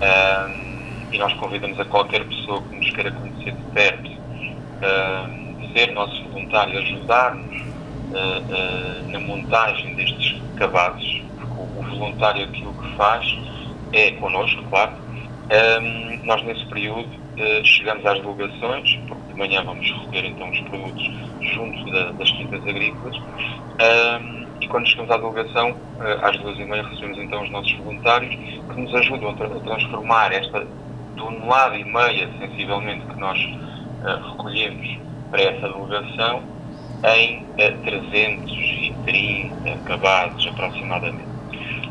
um, 0.00 1.12
E 1.12 1.18
nós 1.18 1.32
convidamos 1.34 1.78
a 1.78 1.84
qualquer 1.84 2.24
pessoa 2.24 2.62
que 2.62 2.74
nos 2.74 2.90
queira 2.90 3.12
conhecer 3.12 3.52
de 3.52 3.62
perto, 3.72 4.10
um, 4.10 5.72
ser 5.72 5.92
nosso 5.92 6.20
voluntário, 6.30 6.80
ajudar-nos 6.80 7.60
uh, 7.60 9.04
uh, 9.04 9.08
na 9.12 9.20
montagem 9.20 9.94
destes 9.94 10.34
cabazes, 10.56 11.22
porque 11.38 11.60
o, 11.60 11.78
o 11.78 11.82
voluntário 11.96 12.42
aquilo 12.42 12.74
que 12.74 12.96
faz 12.96 13.24
é 13.92 14.10
connosco, 14.12 14.64
claro. 14.64 15.07
Um, 15.50 16.26
nós, 16.26 16.42
nesse 16.44 16.66
período, 16.66 17.08
uh, 17.08 17.64
chegamos 17.64 18.04
às 18.04 18.16
divulgações, 18.16 18.98
porque 19.08 19.32
de 19.32 19.38
manhã 19.38 19.64
vamos 19.64 19.90
recolher 19.90 20.26
então 20.26 20.50
os 20.50 20.60
produtos 20.60 21.10
junto 21.40 21.90
da, 21.90 22.12
das 22.12 22.30
quintas 22.32 22.60
agrícolas. 22.66 23.16
Um, 23.16 24.46
e 24.60 24.68
quando 24.68 24.86
chegamos 24.86 25.10
à 25.10 25.16
divulgação, 25.16 25.70
uh, 25.70 26.24
às 26.26 26.38
duas 26.38 26.58
e 26.58 26.64
meia, 26.64 26.82
recebemos 26.82 27.18
então 27.18 27.42
os 27.42 27.50
nossos 27.50 27.72
voluntários 27.78 28.34
que 28.34 28.80
nos 28.80 28.94
ajudam 28.94 29.30
a, 29.30 29.34
tra 29.34 29.46
a 29.46 29.60
transformar 29.60 30.32
esta 30.32 30.66
tonelada 31.16 31.78
e 31.78 31.84
meia, 31.84 32.28
sensivelmente, 32.38 33.06
que 33.06 33.18
nós 33.18 33.38
uh, 33.40 34.30
recolhemos 34.30 34.98
para 35.30 35.42
essa 35.42 35.66
divulgação 35.66 36.42
em 37.16 37.42
uh, 37.42 37.78
330 37.84 39.78
cabazes 39.84 40.46
aproximadamente. 40.46 41.28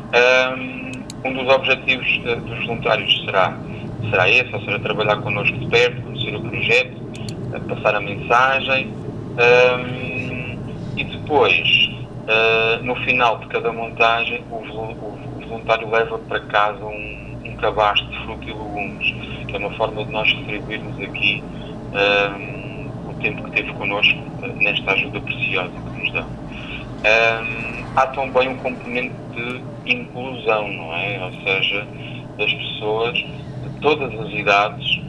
Um, 0.08 0.87
um 1.24 1.32
dos 1.32 1.52
objetivos 1.52 2.06
dos 2.18 2.66
voluntários 2.66 3.24
será, 3.24 3.58
será 4.10 4.28
esse, 4.28 4.54
ou 4.54 4.60
seja, 4.60 4.78
trabalhar 4.78 5.16
connosco 5.16 5.56
de 5.56 5.66
perto, 5.66 6.02
conhecer 6.02 6.34
o 6.34 6.40
projeto, 6.40 7.08
passar 7.68 7.94
a 7.96 8.00
mensagem 8.00 8.92
um, 9.38 10.58
e 10.96 11.04
depois, 11.04 11.90
uh, 12.26 12.82
no 12.82 12.96
final 12.96 13.38
de 13.38 13.46
cada 13.46 13.72
montagem, 13.72 14.42
o, 14.50 14.56
o, 14.56 15.18
voluntário 15.48 15.88
leva 15.90 16.18
para 16.18 16.40
casa 16.40 16.84
um, 16.84 17.38
um 17.44 17.56
cabaz 17.56 17.98
de 18.00 18.18
fruta 18.24 18.44
e 18.44 18.48
legumes, 18.48 19.46
que 19.46 19.56
é 19.56 19.58
uma 19.58 19.70
forma 19.72 20.04
de 20.04 20.12
nós 20.12 20.30
retribuirmos 20.30 21.00
aqui 21.00 21.42
um, 21.92 23.10
o 23.10 23.14
tempo 23.22 23.44
que 23.44 23.50
teve 23.52 23.72
connosco 23.72 24.18
nesta 24.56 24.92
ajuda 24.92 25.20
preciosa 25.20 25.70
que 25.70 26.00
nos 26.00 26.12
dão. 26.12 26.26
Há 27.96 28.06
também 28.08 28.48
um 28.48 28.56
componente 28.56 29.14
de 29.34 29.62
inclusão, 29.92 30.68
não 30.68 30.94
é? 30.94 31.24
Ou 31.24 31.32
seja, 31.42 31.86
das 32.36 32.52
pessoas 32.52 33.14
de 33.18 33.80
todas 33.80 34.14
as 34.20 34.32
idades 34.32 35.00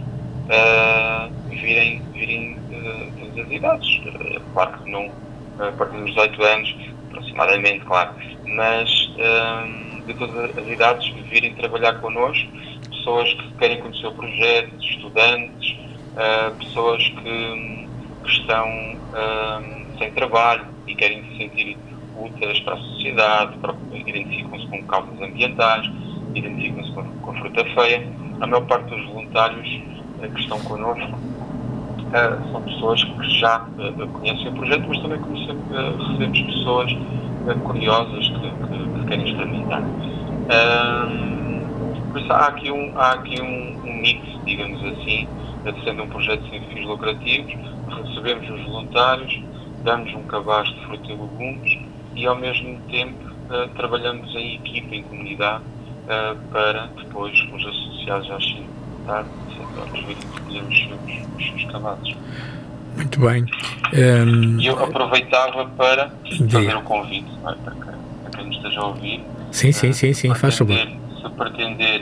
uh, 0.49 1.31
virem, 1.49 2.01
virem 2.13 2.57
uh, 2.57 3.11
todas 3.19 3.45
as 3.45 3.51
idades. 3.51 3.87
Uh, 4.05 4.41
claro 4.53 4.79
que 4.79 4.89
não 4.89 5.11
a 5.59 5.71
partir 5.73 5.97
dos 5.97 6.09
18 6.11 6.43
anos, 6.43 6.75
aproximadamente, 7.09 7.85
claro, 7.85 8.11
mas 8.45 8.89
uh, 9.17 10.05
de 10.05 10.13
todas 10.13 10.57
as 10.57 10.67
idades 10.67 11.09
virem 11.29 11.53
trabalhar 11.55 11.99
connosco, 11.99 12.49
pessoas 12.89 13.33
que 13.33 13.53
querem 13.59 13.81
conhecer 13.81 14.07
o 14.07 14.13
projeto, 14.13 14.73
estudantes, 14.79 15.77
pessoas 16.57 17.03
que, 17.03 17.87
que 18.23 18.31
estão 18.31 18.97
sem 19.97 20.11
trabalho 20.11 20.65
e 20.87 20.95
querem 20.95 21.23
se 21.23 21.37
sentir 21.37 21.77
úteis 22.25 22.59
para 22.61 22.75
a 22.75 22.77
sociedade, 22.77 23.57
identificam-se 23.93 24.67
com 24.67 24.83
causas 24.83 25.21
ambientais, 25.21 25.89
identificam-se 26.35 26.91
com, 26.91 27.03
com 27.03 27.33
fruta 27.35 27.63
feia. 27.65 28.07
A 28.41 28.47
maior 28.47 28.65
parte 28.65 28.89
dos 28.89 29.05
voluntários 29.07 29.67
que 30.27 30.41
estão 30.41 30.59
connosco 30.61 31.15
uh, 31.15 32.51
são 32.51 32.61
pessoas 32.63 33.03
que 33.03 33.39
já 33.39 33.61
uh, 33.61 34.07
conhecem 34.07 34.49
o 34.49 34.53
projeto, 34.53 34.85
mas 34.87 35.01
também 35.01 35.19
conhecemos, 35.19 35.63
recebemos 35.97 36.41
pessoas 36.41 36.97
curiosas 37.63 38.27
que, 38.27 38.39
que, 38.39 38.99
que, 38.99 39.07
querem 39.07 39.27
experimentar. 39.27 39.81
por 42.11 42.21
isso 42.21 42.33
há 42.33 42.47
aqui 42.47 42.71
um, 42.71 42.91
há 42.95 43.11
aqui 43.13 43.41
um, 43.41 43.79
um 43.87 44.01
mix, 44.01 44.21
digamos 44.45 44.83
assim, 44.83 45.27
sendo 45.83 46.03
um 46.03 46.07
projeto 46.09 46.47
sem 46.49 46.61
fins 46.61 46.85
lucrativos, 46.85 47.53
recebemos 48.03 48.49
os 48.49 48.63
voluntários, 48.65 49.41
damos 49.83 50.13
um 50.13 50.23
cabaz 50.23 50.67
de 50.69 50.85
fruta 50.85 51.05
e 51.07 51.15
legumes 51.15 51.88
e 52.15 52.25
ao 52.25 52.35
mesmo 52.35 52.79
tempo 52.89 53.17
uh, 53.49 53.67
trabalhamos 53.75 54.33
em 54.35 54.55
equipa, 54.55 54.95
em 54.95 55.03
comunidade, 55.03 55.63
uh, 55.63 56.37
para 56.51 56.87
depois 56.97 57.33
os 57.53 57.65
associados 57.65 58.31
às 58.31 58.45
5 58.45 58.63
da 59.05 59.13
tarde, 59.13 59.29
7 59.49 59.79
horas, 59.79 60.05
virem 60.05 60.15
recolher 60.33 60.63
os 60.63 60.77
seus, 60.77 61.37
os 61.37 61.45
seus 61.47 61.71
cabazes. 61.71 62.15
Muito 62.95 63.19
bem. 63.19 63.45
Um... 63.93 64.61
Eu 64.61 64.83
aproveitava 64.83 65.65
para 65.65 66.09
fazer 66.51 66.75
o 66.75 66.79
um 66.79 66.83
convite 66.83 67.29
é? 67.39 67.53
para, 67.53 67.73
quem, 67.73 67.93
para 68.23 68.31
quem 68.37 68.45
nos 68.47 68.55
esteja 68.57 68.81
a 68.81 68.87
ouvir. 68.87 69.23
Sim, 69.51 69.71
sim, 69.71 69.93
sim, 69.93 70.13
sim, 70.13 70.33
faz 70.35 70.57
favor. 70.57 70.75
Se 70.75 71.29
pretender. 71.37 72.01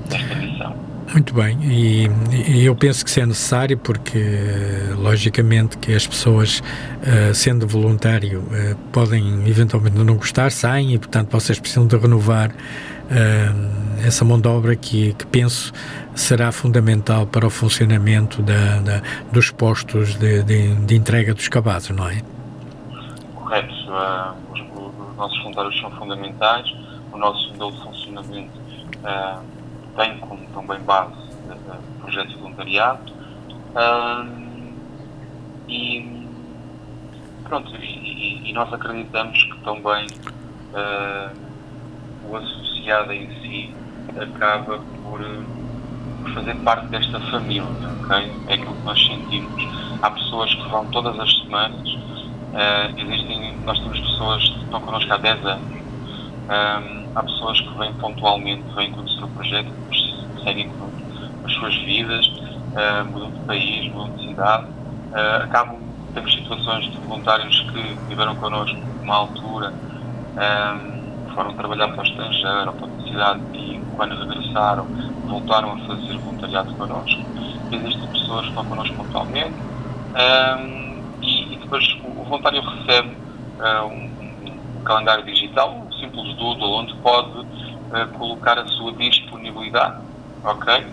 nesta 0.09 0.35
missão. 0.35 0.73
Muito 1.13 1.33
bem, 1.33 1.57
e, 1.61 2.09
e, 2.31 2.65
eu 2.65 2.75
penso 2.75 3.03
que 3.03 3.09
isso 3.09 3.19
é 3.19 3.25
necessário 3.25 3.77
porque, 3.77 4.19
logicamente, 4.97 5.77
que 5.77 5.93
as 5.93 6.07
pessoas, 6.07 6.59
uh, 6.59 7.33
sendo 7.35 7.67
voluntário, 7.67 8.43
podem 8.91 9.47
eventualmente 9.47 9.95
não 9.95 10.15
gostar, 10.15 10.51
saem 10.51 10.93
e, 10.93 10.97
portanto, 10.97 11.29
vocês 11.29 11.59
precisam 11.59 11.85
de 11.85 11.95
renovar 11.97 12.51
essa 14.05 14.25
mão 14.25 14.39
de 14.39 14.47
obra 14.47 14.75
que, 14.75 15.13
que 15.13 15.25
penso 15.27 15.71
será 16.15 16.51
fundamental 16.51 17.25
para 17.25 17.45
o 17.45 17.49
funcionamento 17.49 18.41
da, 18.41 18.79
da 18.79 19.01
dos 19.31 19.51
postos 19.51 20.15
de, 20.15 20.43
de, 20.43 20.75
de, 20.75 20.95
entrega 20.95 21.33
dos 21.33 21.47
cabazes, 21.47 21.89
não 21.89 22.07
é? 22.07 22.21
Correto. 23.35 23.73
Os, 24.51 24.59
os, 24.61 25.17
nossos 25.17 25.37
voluntários 25.39 25.79
são 25.79 25.91
fundamentais, 25.91 26.73
o 27.11 27.17
nosso 27.17 27.49
modelo 27.49 27.71
de 27.71 27.83
funcionamento 27.83 28.63
tem 29.95 30.17
como 30.19 30.45
também 30.53 30.79
base 30.81 31.13
uh, 31.13 32.01
projetos 32.01 32.33
de 32.33 32.39
voluntariado 32.39 33.13
e 35.67 36.27
pronto, 37.43 37.75
e, 37.75 38.49
e, 38.49 38.53
nós 38.53 38.71
acreditamos 38.73 39.43
que 39.43 39.59
também 39.63 40.07
o 42.29 42.35
associado 42.35 43.11
em 43.11 43.27
si 43.41 43.73
acaba 44.19 44.79
por, 45.03 45.19
por, 46.21 46.33
fazer 46.33 46.55
parte 46.55 46.87
desta 46.87 47.19
família, 47.31 47.63
ok? 48.03 48.31
É 48.47 48.53
aquilo 48.53 48.75
que 48.75 48.83
nós 48.83 49.05
sentimos. 49.05 49.63
Há 50.01 50.11
pessoas 50.11 50.53
que 50.53 50.69
vão 50.69 50.85
todas 50.87 51.19
as 51.19 51.33
semanas, 51.41 51.89
uh, 51.89 52.99
existem, 52.99 53.57
nós 53.65 53.79
temos 53.79 53.99
pessoas 53.99 54.49
que 54.49 54.63
estão 54.63 54.81
connosco 54.81 55.13
há 55.13 55.17
10 55.17 55.45
anos, 55.45 55.73
um, 56.43 57.11
há 57.15 57.23
pessoas 57.23 57.61
que 57.61 57.77
vêm 57.77 57.93
pontualmente, 57.93 58.63
vêm 58.75 58.91
conhecer 58.91 59.23
o 59.23 59.27
projeto, 59.29 59.71
seguem 60.43 60.69
com 60.69 60.89
as 61.45 61.53
suas 61.53 61.75
vidas, 61.75 62.27
uh, 62.27 63.05
mudam 63.11 63.31
de 63.31 63.39
país, 63.41 63.91
mudam 63.93 64.15
de 64.17 64.27
cidade, 64.27 64.65
uh, 64.65 65.43
acabam, 65.43 65.77
temos 66.13 66.33
situações 66.33 66.91
de 66.91 66.97
voluntários 66.97 67.59
que 67.71 67.97
viveram 68.07 68.35
connosco 68.35 68.77
numa 69.01 69.15
altura, 69.15 69.73
um, 70.33 70.92
foram 71.33 71.53
trabalhar 71.53 71.89
para 71.89 72.01
o 72.01 72.05
estrangeiro 72.05 72.73
para 72.73 72.87
a 72.87 73.03
cidade 73.03 73.41
e 73.53 73.81
quando 73.95 74.15
regressaram 74.15 74.85
voltaram 75.27 75.73
a 75.73 75.77
fazer 75.79 76.17
voluntariado 76.17 76.73
connosco. 76.75 77.21
Existem 77.71 78.07
pessoas 78.07 78.41
que 78.41 78.49
estão 78.49 78.65
connosco 78.65 78.95
pontualmente 78.95 79.55
um, 80.13 81.03
e, 81.21 81.53
e, 81.53 81.57
depois 81.57 81.83
o, 82.03 82.23
voluntário 82.23 82.61
recebe 82.61 83.09
uh, 83.59 83.85
um, 83.87 84.79
um, 84.79 84.83
calendário 84.83 85.25
digital, 85.25 85.75
um 85.75 85.91
simples 85.93 86.35
doodle, 86.35 86.73
onde 86.73 86.93
pode 86.95 87.39
uh, 87.39 88.07
colocar 88.17 88.59
a 88.59 88.65
sua 88.67 88.91
disponibilidade 88.93 90.13
ok? 90.43 90.85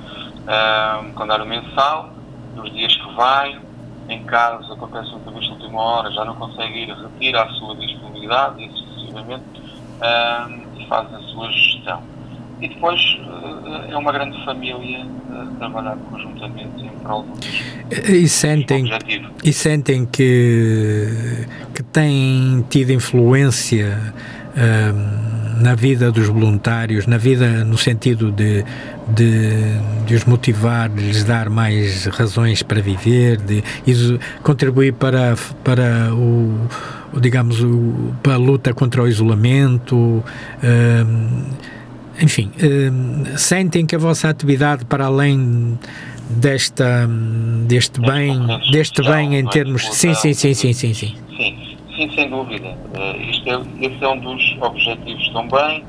Um 1.02 1.12
calendário 1.12 1.46
mensal, 1.46 2.10
dos 2.54 2.70
dias 2.72 2.94
que 2.96 3.14
vai, 3.14 3.60
em 4.08 4.24
caso 4.24 4.72
aconteça 4.72 5.14
um 5.14 5.18
imprevisto 5.18 5.54
de 5.56 5.62
última 5.62 5.82
hora, 5.82 6.10
já 6.10 6.24
não 6.24 6.34
consegue 6.34 6.80
ir, 6.80 6.94
retira 6.94 7.42
a 7.42 7.48
sua 7.50 7.74
disponibilidade 7.76 8.64
e 8.64 8.70
sucessivamente 8.72 9.59
um, 10.00 10.80
e 10.80 10.86
faz 10.88 11.12
a 11.12 11.18
sua 11.20 11.50
gestão. 11.52 12.02
E 12.60 12.68
depois 12.68 13.00
uh, 13.00 13.90
é 13.90 13.96
uma 13.96 14.12
grande 14.12 14.44
família 14.44 15.04
uh, 15.04 15.54
trabalhar 15.58 15.96
conjuntamente 16.10 16.84
em 16.84 16.88
prol 17.00 17.22
do 17.22 17.38
e 17.90 18.28
sentem, 18.28 18.84
objetivo. 18.84 19.30
E 19.42 19.52
sentem 19.52 20.06
que, 20.06 21.08
que 21.74 21.82
têm 21.82 22.64
tido 22.68 22.92
influência 22.92 23.98
um, 24.56 25.60
na 25.60 25.74
vida 25.74 26.10
dos 26.10 26.28
voluntários, 26.28 27.06
na 27.06 27.18
vida 27.18 27.64
no 27.64 27.76
sentido 27.76 28.30
de, 28.30 28.64
de, 29.08 29.78
de 30.06 30.14
os 30.14 30.24
motivar, 30.24 30.88
de 30.88 31.02
lhes 31.02 31.24
dar 31.24 31.50
mais 31.50 32.06
razões 32.06 32.62
para 32.62 32.80
viver, 32.80 33.38
de, 33.38 33.62
de 33.84 34.18
contribuir 34.42 34.94
para, 34.94 35.34
para 35.64 36.14
o, 36.14 36.68
digamos, 37.18 37.62
o, 37.62 38.14
para 38.22 38.34
a 38.34 38.38
luta 38.38 38.72
contra 38.72 39.02
o 39.02 39.08
isolamento. 39.08 40.22
Um, 40.62 41.42
enfim, 42.20 42.50
um, 42.62 43.36
sentem 43.36 43.86
que 43.86 43.94
a 43.94 43.98
vossa 43.98 44.28
atividade, 44.28 44.84
para 44.84 45.06
além 45.06 45.78
desta, 46.28 47.08
deste 47.66 48.00
bem, 48.00 48.38
deste 48.70 49.02
bem 49.02 49.36
em 49.36 49.46
termos. 49.46 49.88
Sim, 49.94 50.14
sim, 50.14 50.34
sim, 50.34 50.54
sim, 50.54 50.72
sim, 50.72 50.94
sim. 50.94 51.14
Sim, 51.36 51.76
sim 51.96 52.10
sem 52.14 52.30
dúvida. 52.30 52.68
Uh, 52.68 53.30
isto 53.30 53.48
é, 53.48 53.86
esse 53.86 54.04
é 54.04 54.08
um 54.08 54.18
dos 54.20 54.56
objetivos 54.60 55.28
também. 55.30 55.84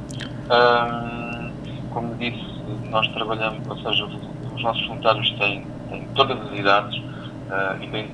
Um, 0.50 1.52
como 1.92 2.16
disse, 2.16 2.44
nós 2.90 3.08
trabalhamos, 3.10 3.68
ou 3.68 3.78
seja, 3.78 4.06
os 4.56 4.64
nossos 4.64 4.86
voluntários 4.88 5.30
têm, 5.32 5.66
têm 5.90 6.04
todas 6.16 6.40
as 6.40 6.58
idades 6.58 6.98
uh, 6.98 7.82
e 7.82 7.88
têm 7.88 8.08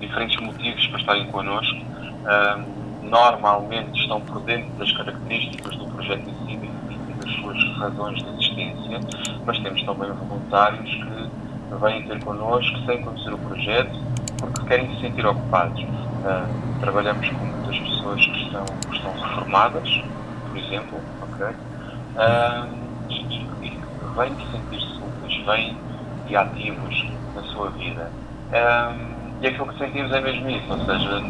diferentes 0.00 0.40
motivos 0.40 0.86
para 0.88 1.00
estarem 1.00 1.26
connosco. 1.30 1.78
Normalmente 3.02 4.00
estão 4.00 4.20
por 4.20 4.40
dentro 4.40 4.70
das 4.78 4.90
características 4.92 5.76
do 5.76 5.86
projeto 5.86 6.28
em 6.28 6.34
si 6.46 6.58
e 7.08 7.12
das 7.14 7.30
suas 7.34 7.78
razões 7.78 8.22
de 8.22 8.28
existência, 8.30 9.00
mas 9.44 9.58
temos 9.60 9.82
também 9.82 10.10
voluntários 10.10 10.90
que 10.90 11.74
vêm 11.80 12.02
ter 12.02 12.24
connosco 12.24 12.78
sem 12.86 13.02
conhecer 13.02 13.32
o 13.32 13.38
projeto, 13.38 13.98
porque 14.38 14.66
querem 14.66 14.94
se 14.94 15.00
sentir 15.02 15.26
ocupados. 15.26 15.84
Trabalhamos 16.80 17.28
com 17.28 17.44
muitas 17.44 17.78
pessoas 17.78 18.24
que 18.24 18.42
estão, 18.42 18.64
que 18.64 18.96
estão 18.96 19.12
reformadas, 19.12 20.02
por 20.48 20.56
exemplo, 20.58 20.98
ok? 21.22 21.46
E, 23.10 23.14
e, 23.14 23.68
e 23.68 23.78
vêm 24.16 24.34
sentir-se 24.50 24.98
úteis, 24.98 25.46
vêm 25.46 25.76
de 26.26 26.36
ativos 26.36 27.06
na 27.34 27.42
sua 27.42 27.70
vida. 27.70 28.10
Um, 28.50 29.13
e 29.44 29.48
aquilo 29.48 29.66
que 29.66 29.78
sentimos 29.78 30.10
é 30.10 30.20
mesmo 30.22 30.48
isso, 30.48 30.72
ou 30.72 30.78
seja, 30.86 31.22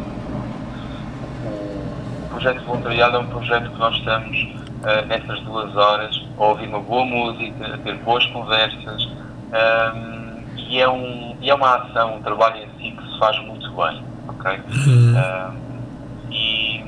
o 2.23 2.29
projeto 2.29 2.59
de 2.59 2.65
voluntariado 2.65 3.17
é 3.17 3.19
um 3.19 3.27
projeto 3.27 3.69
que 3.69 3.77
nós 3.77 3.93
estamos 3.97 4.37
uh, 4.39 5.05
nessas 5.05 5.41
duas 5.41 5.75
horas 5.75 6.25
a 6.37 6.43
ouvir 6.43 6.69
uma 6.69 6.79
boa 6.79 7.05
música, 7.05 7.73
a 7.73 7.77
ter 7.77 7.95
boas 7.97 8.25
conversas 8.27 9.03
um, 9.05 10.43
e, 10.55 10.79
é 10.79 10.87
um, 10.87 11.35
e 11.41 11.49
é 11.49 11.53
uma 11.53 11.75
ação, 11.75 12.15
um 12.15 12.21
trabalho 12.21 12.63
em 12.63 12.67
si 12.77 12.95
que 12.95 13.03
se 13.03 13.19
faz 13.19 13.37
muito 13.39 13.69
bem, 13.71 14.01
ok? 14.29 14.61
Uhum. 14.87 15.15
Um, 15.17 16.31
e, 16.31 16.85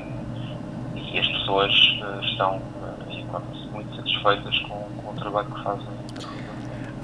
e 0.94 1.18
as 1.18 1.28
pessoas 1.28 1.70
uh, 2.00 2.24
estão, 2.24 2.56
uh, 2.56 3.10
encontram-se 3.12 3.68
muito 3.68 3.94
satisfeitas 3.96 4.58
com, 4.60 4.88
com 5.02 5.10
o 5.10 5.14
trabalho 5.14 5.48
que 5.48 5.62
fazem. 5.62 5.97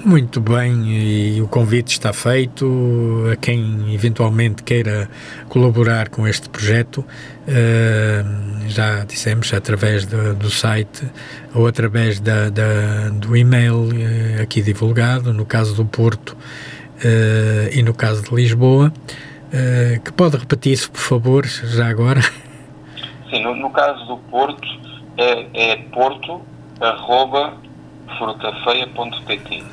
Muito 0.02 0.40
bem, 0.40 0.86
e 0.86 1.42
o 1.42 1.48
convite 1.48 1.92
está 1.92 2.12
feito 2.12 3.24
a 3.32 3.36
quem 3.36 3.94
eventualmente 3.94 4.62
queira 4.62 5.08
colaborar 5.48 6.08
com 6.08 6.26
este 6.26 6.48
projeto. 6.48 7.04
Uh, 7.46 8.68
já 8.68 9.04
dissemos 9.04 9.52
através 9.52 10.06
do, 10.06 10.34
do, 10.34 10.50
site 10.50 11.06
ou 11.54 11.66
através 11.66 12.20
da, 12.20 12.48
da, 12.48 13.10
do 13.10 13.36
e-mail 13.36 13.88
uh, 13.88 14.42
aqui 14.42 14.62
divulgado, 14.62 15.32
no 15.32 15.44
caso 15.44 15.74
do 15.74 15.84
Porto 15.84 16.30
uh, 16.30 17.68
e 17.72 17.82
no 17.82 17.94
caso 17.94 18.22
de 18.24 18.34
Lisboa. 18.34 18.92
que 20.04 20.12
pode 20.12 20.36
repetir 20.36 20.72
isso, 20.72 20.90
por 20.90 21.00
favor, 21.00 21.46
já 21.46 21.88
agora? 21.88 22.20
Sim, 23.30 23.42
no, 23.42 23.54
no 23.54 23.70
caso 23.70 24.04
do 24.06 24.16
Porto 24.30 24.66
é, 25.16 25.72
é 25.72 25.76
porto 25.92 26.40
arroba 26.80 27.63
frutafeia.pt 28.18 29.64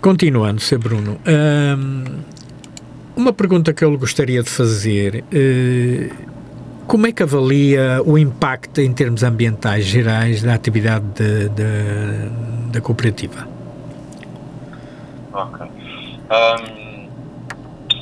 Continuando, 0.00 0.62
Sr. 0.62 0.78
Bruno, 0.78 1.20
hum, 1.26 2.04
uma 3.14 3.34
pergunta 3.34 3.74
que 3.74 3.84
eu 3.84 3.98
gostaria 3.98 4.42
de 4.42 4.48
fazer. 4.48 5.22
Uh, 5.30 6.30
como 6.86 7.06
é 7.06 7.12
que 7.12 7.22
avalia 7.22 8.00
o 8.06 8.16
impacto 8.16 8.80
em 8.80 8.92
termos 8.94 9.22
ambientais 9.22 9.84
gerais 9.84 10.42
da 10.42 10.54
atividade 10.54 11.04
de, 11.14 11.50
de, 11.50 12.72
da 12.72 12.80
cooperativa? 12.80 13.46
Ok. 15.34 15.66
Um, 16.30 17.08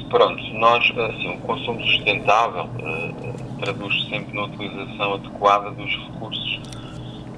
pronto, 0.09 0.43
nós, 0.55 0.85
assim, 0.97 1.35
o 1.35 1.39
consumo 1.39 1.85
sustentável 1.85 2.65
uh, 2.65 3.59
traduz 3.61 4.09
sempre 4.09 4.37
na 4.37 4.45
utilização 4.45 5.15
adequada 5.15 5.73
dos 5.73 5.91
recursos 5.91 6.61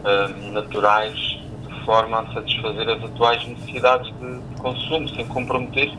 uh, 0.04 0.52
naturais 0.52 1.29
forma 1.90 2.20
a 2.20 2.32
satisfazer 2.32 2.88
as 2.88 3.02
atuais 3.02 3.44
necessidades 3.48 4.14
de, 4.20 4.38
de 4.38 4.62
consumo, 4.62 5.08
sem 5.08 5.26
comprometer, 5.26 5.92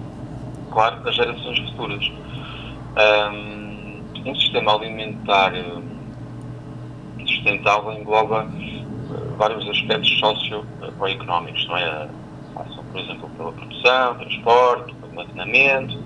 claro, 0.72 1.06
as 1.06 1.14
gerações 1.14 1.60
futuras. 1.60 2.12
Um, 2.96 4.00
um 4.26 4.36
sistema 4.36 4.74
alimentar 4.74 5.54
eh, 5.54 5.66
sustentável 7.26 7.92
engloba 7.92 8.48
eh, 8.48 9.36
vários 9.38 9.68
aspectos 9.68 10.18
socioeconómicos, 10.20 11.68
não 11.68 11.76
é? 11.76 12.08
Passam, 12.54 12.84
por 12.86 13.02
exemplo, 13.02 13.30
pela 13.36 13.52
produção, 13.52 14.16
transporte, 14.16 14.96
armazenamento 15.04 16.00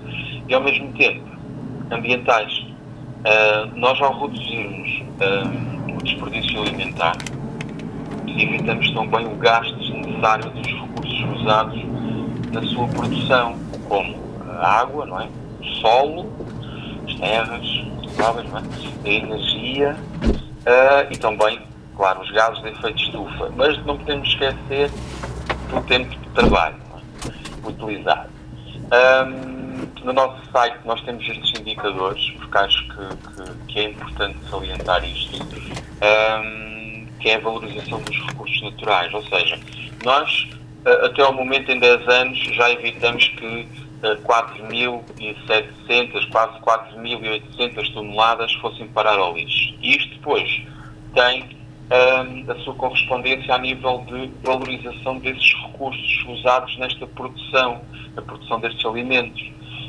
e, 0.48 0.54
ao 0.54 0.62
mesmo 0.62 0.92
tempo, 0.94 1.24
ambientais. 1.92 2.52
Uh, 2.58 3.66
nós, 3.76 4.00
ao 4.00 4.20
reduzirmos 4.20 5.02
uh, 5.20 5.96
o 5.96 6.02
desperdício 6.02 6.62
alimentar, 6.62 7.16
evitamos 8.42 8.90
também 8.92 9.26
o 9.26 9.36
gasto 9.36 9.74
desnecessário 9.76 10.50
dos 10.50 10.66
recursos 10.66 11.40
usados 11.40 11.82
na 12.52 12.62
sua 12.62 12.88
produção, 12.88 13.58
como 13.88 14.16
a 14.58 14.80
água, 14.80 15.06
não 15.06 15.20
é? 15.20 15.28
o 15.60 15.64
solo, 15.80 16.32
as 17.06 17.14
terras, 17.14 17.84
é? 18.18 19.08
a 19.08 19.12
energia 19.12 19.96
uh, 20.22 21.12
e 21.12 21.16
também, 21.18 21.60
claro, 21.96 22.20
os 22.22 22.30
gases 22.30 22.62
de 22.62 22.68
efeito 22.70 22.96
de 22.96 23.04
estufa. 23.04 23.52
Mas 23.56 23.84
não 23.84 23.96
podemos 23.98 24.28
esquecer 24.28 24.90
do 25.70 25.80
tempo 25.86 26.10
de 26.10 26.28
trabalho 26.30 26.76
é? 27.26 27.68
utilizado. 27.68 28.30
Um, 28.86 29.56
no 30.04 30.12
nosso 30.12 30.40
site 30.52 30.78
nós 30.84 31.00
temos 31.02 31.26
estes 31.28 31.60
indicadores, 31.60 32.30
porque 32.38 32.58
acho 32.58 32.88
que, 32.88 33.16
que, 33.16 33.72
que 33.72 33.78
é 33.80 33.90
importante 33.90 34.38
salientar 34.48 35.04
isto, 35.04 35.42
um, 35.42 36.65
que 37.26 37.30
é 37.30 37.34
a 37.34 37.40
valorização 37.40 38.00
dos 38.02 38.16
recursos 38.24 38.62
naturais, 38.62 39.12
ou 39.12 39.20
seja, 39.24 39.58
nós 40.04 40.48
ah, 40.84 41.06
até 41.06 41.22
ao 41.22 41.32
momento 41.32 41.72
em 41.72 41.80
10 41.80 42.06
anos 42.06 42.38
já 42.54 42.70
evitamos 42.70 43.26
que 43.30 43.66
4.700, 44.24 46.30
quase 46.30 46.60
4.800 46.60 47.92
toneladas 47.92 48.52
fossem 48.60 48.86
parar 48.88 49.18
ao 49.18 49.34
lixo. 49.34 49.74
E 49.82 49.96
isto 49.96 50.08
depois 50.10 50.48
tem 51.14 51.48
um, 51.90 52.48
a 52.48 52.54
sua 52.60 52.74
correspondência 52.74 53.56
a 53.56 53.58
nível 53.58 54.06
de 54.06 54.30
valorização 54.44 55.18
desses 55.18 55.52
recursos 55.66 56.24
usados 56.28 56.78
nesta 56.78 57.08
produção, 57.08 57.80
a 58.16 58.22
produção 58.22 58.60
destes 58.60 58.86
alimentos. 58.86 59.42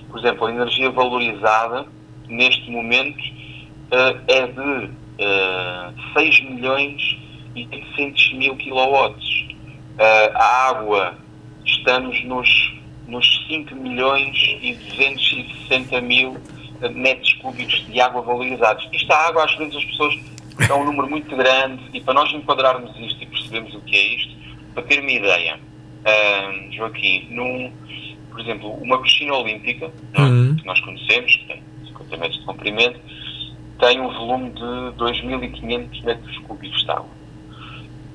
Por 0.10 0.18
exemplo, 0.18 0.48
a 0.48 0.52
energia 0.52 0.90
valorizada, 0.90 1.86
neste 2.28 2.72
momento, 2.72 3.22
uh, 3.22 4.18
é 4.28 4.48
de 4.48 4.90
uh, 4.90 5.94
6 6.18 6.42
milhões 6.50 7.27
e 7.58 7.68
800 7.72 8.34
mil 8.34 8.56
quilowatts. 8.56 9.48
Uh, 9.98 10.36
a 10.36 10.70
água, 10.70 11.18
estamos 11.66 12.24
nos 12.24 12.78
nos 13.08 13.48
5 13.48 13.74
milhões 13.76 14.36
e 14.62 14.74
260 14.74 16.02
mil 16.02 16.38
metros 16.94 17.34
cúbicos 17.36 17.86
de 17.88 18.00
água 18.00 18.22
valorizados. 18.22 18.88
Isto 18.92 19.12
a 19.12 19.28
água, 19.28 19.46
às 19.46 19.56
vezes 19.56 19.76
as 19.76 19.86
pessoas 19.86 20.20
é 20.70 20.74
um 20.74 20.84
número 20.84 21.10
muito 21.10 21.36
grande 21.36 21.84
e 21.94 22.02
para 22.02 22.14
nós 22.14 22.32
enquadrarmos 22.34 22.92
isto 23.00 23.24
e 23.24 23.26
percebermos 23.26 23.74
o 23.74 23.82
que 23.82 23.96
é 23.96 24.16
isto, 24.16 24.36
para 24.74 24.84
ter 24.84 25.00
uma 25.00 25.12
ideia, 25.12 25.58
uh, 25.58 26.72
Joaquim, 26.74 27.28
num, 27.32 27.72
por 28.30 28.40
exemplo, 28.42 28.70
uma 28.74 29.02
piscina 29.02 29.34
olímpica, 29.34 29.92
é? 30.14 30.22
uhum. 30.22 30.56
que 30.56 30.66
nós 30.66 30.80
conhecemos, 30.82 31.36
que 31.36 31.46
tem 31.46 31.64
50 31.88 32.18
metros 32.18 32.40
de 32.40 32.46
comprimento, 32.46 33.00
tem 33.80 34.02
um 34.02 34.12
volume 34.12 34.50
de 34.52 34.98
2.500 34.98 36.04
metros 36.04 36.38
cúbicos 36.40 36.84
de 36.84 36.92
água. 36.92 37.17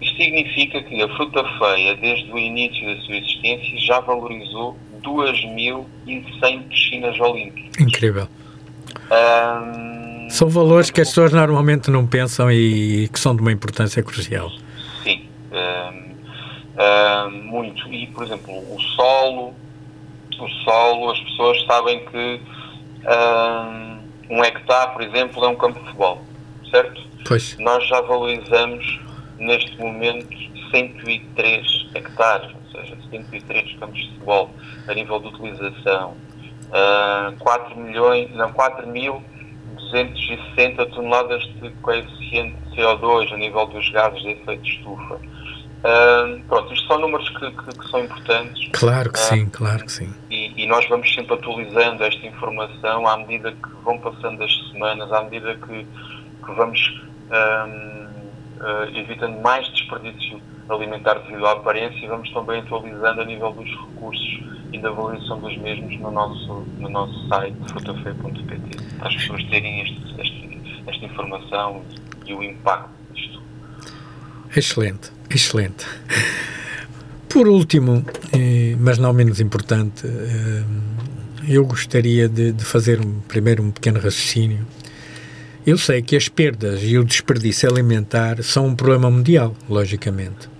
Isto 0.02 0.16
significa 0.16 0.82
que 0.82 1.00
a 1.00 1.08
fruta 1.16 1.44
feia, 1.58 1.94
desde 1.96 2.30
o 2.32 2.38
início 2.38 2.84
da 2.86 3.00
sua 3.02 3.16
existência, 3.16 3.78
já 3.78 4.00
valorizou 4.00 4.76
2.100 5.02 6.62
piscinas 6.68 7.20
olímpicas. 7.20 7.80
Incrível. 7.80 8.28
Um, 9.10 10.28
são 10.28 10.48
valores 10.48 10.90
que 10.90 11.00
as 11.00 11.08
pessoas 11.08 11.32
normalmente 11.32 11.90
não 11.90 12.06
pensam 12.06 12.50
e 12.50 13.08
que 13.12 13.20
são 13.20 13.36
de 13.36 13.42
uma 13.42 13.52
importância 13.52 14.02
crucial. 14.02 14.50
Sim, 15.04 15.22
um, 15.52 16.14
um, 16.82 17.30
muito. 17.44 17.86
E, 17.92 18.08
por 18.08 18.24
exemplo, 18.24 18.52
o 18.74 18.80
solo, 18.80 19.54
o 20.40 20.48
solo, 20.64 21.10
as 21.10 21.20
pessoas 21.20 21.64
sabem 21.66 22.04
que 22.06 22.40
um 24.30 24.42
hectare, 24.42 24.92
por 24.92 25.02
exemplo, 25.02 25.44
é 25.44 25.48
um 25.48 25.56
campo 25.56 25.78
de 25.78 25.84
futebol, 25.84 26.24
certo? 26.70 27.00
Pois. 27.26 27.56
Nós 27.58 27.86
já 27.86 28.00
valorizamos 28.00 29.00
neste 29.38 29.78
momento 29.78 30.34
103 30.70 31.90
hectares, 31.94 32.50
ou 32.54 32.62
seja, 32.72 32.96
103 33.10 33.74
campos 33.78 34.00
de 34.00 34.08
futebol 34.12 34.50
a 34.88 34.94
nível 34.94 35.20
de 35.20 35.26
utilização, 35.28 36.16
uh, 36.70 37.36
4 37.38 37.78
milhões, 37.78 38.34
não, 38.34 38.50
4.260 38.52 40.90
toneladas 40.90 41.44
de 41.60 41.70
coeficiente 41.82 42.56
de 42.70 42.76
CO2 42.76 43.30
a 43.32 43.36
nível 43.36 43.66
dos 43.66 43.90
gases 43.90 44.22
de 44.22 44.30
efeito 44.30 44.62
de 44.62 44.70
estufa. 44.70 45.14
Uh, 45.14 46.40
pronto, 46.48 46.72
isto 46.72 46.86
são 46.86 47.00
números 47.00 47.28
que, 47.30 47.50
que, 47.50 47.76
que 47.76 47.90
são 47.90 48.04
importantes. 48.04 48.68
Claro 48.72 49.12
que 49.12 49.18
uh, 49.18 49.22
sim, 49.22 49.46
claro 49.46 49.84
que 49.84 49.90
sim. 49.90 50.14
E, 50.30 50.62
e, 50.62 50.66
nós 50.68 50.88
vamos 50.88 51.12
sempre 51.12 51.34
atualizando 51.34 52.04
esta 52.04 52.24
informação 52.24 53.08
à 53.08 53.16
medida 53.16 53.50
que 53.50 53.68
vão 53.82 53.98
passando 53.98 54.44
as 54.44 54.70
semanas, 54.70 55.12
à 55.12 55.24
medida 55.24 55.56
que, 55.56 55.84
que 55.84 56.52
vamos 56.54 57.02
um, 57.32 58.01
uh, 58.62 58.96
evitando 58.96 59.40
mais 59.40 59.66
desperdício 59.72 60.40
alimentar 60.68 61.14
devido 61.14 61.46
à 61.46 61.52
aparência 61.52 62.04
e 62.04 62.08
vamos 62.08 62.30
também 62.32 62.60
atualizando 62.60 63.20
a 63.20 63.24
nível 63.24 63.52
dos 63.52 63.68
recursos 63.68 64.40
e 64.72 64.78
da 64.78 64.90
valorização 64.90 65.40
dos 65.40 65.56
mesmos 65.58 65.98
no 66.00 66.10
nosso, 66.10 66.64
no 66.78 66.88
nosso 66.88 67.28
site 67.28 67.56
frutafe.pt 67.68 68.96
para 68.98 69.08
as 69.08 69.16
pessoas 69.16 69.44
terem 69.44 69.82
este, 69.82 70.20
este, 70.20 70.82
esta 70.86 71.04
informação 71.04 71.82
e 72.24 72.32
o 72.32 72.42
impacto 72.42 72.90
disto. 73.12 73.42
Excelente, 74.56 75.12
excelente. 75.28 75.84
Por 77.28 77.48
último, 77.48 78.04
mas 78.78 78.98
não 78.98 79.12
menos 79.12 79.40
importante, 79.40 80.06
eh, 80.06 80.64
eu 81.48 81.64
gostaria 81.64 82.28
de, 82.28 82.52
de 82.52 82.64
fazer 82.64 83.00
um, 83.00 83.20
primeiro 83.20 83.62
um 83.62 83.70
pequeno 83.70 83.98
raciocínio 83.98 84.66
eu 85.64 85.78
sei 85.78 86.02
que 86.02 86.16
as 86.16 86.28
perdas 86.28 86.80
e 86.82 86.98
o 86.98 87.04
desperdício 87.04 87.70
alimentar 87.70 88.42
são 88.42 88.66
um 88.66 88.74
problema 88.74 89.08
mundial, 89.08 89.54
logicamente. 89.68 90.50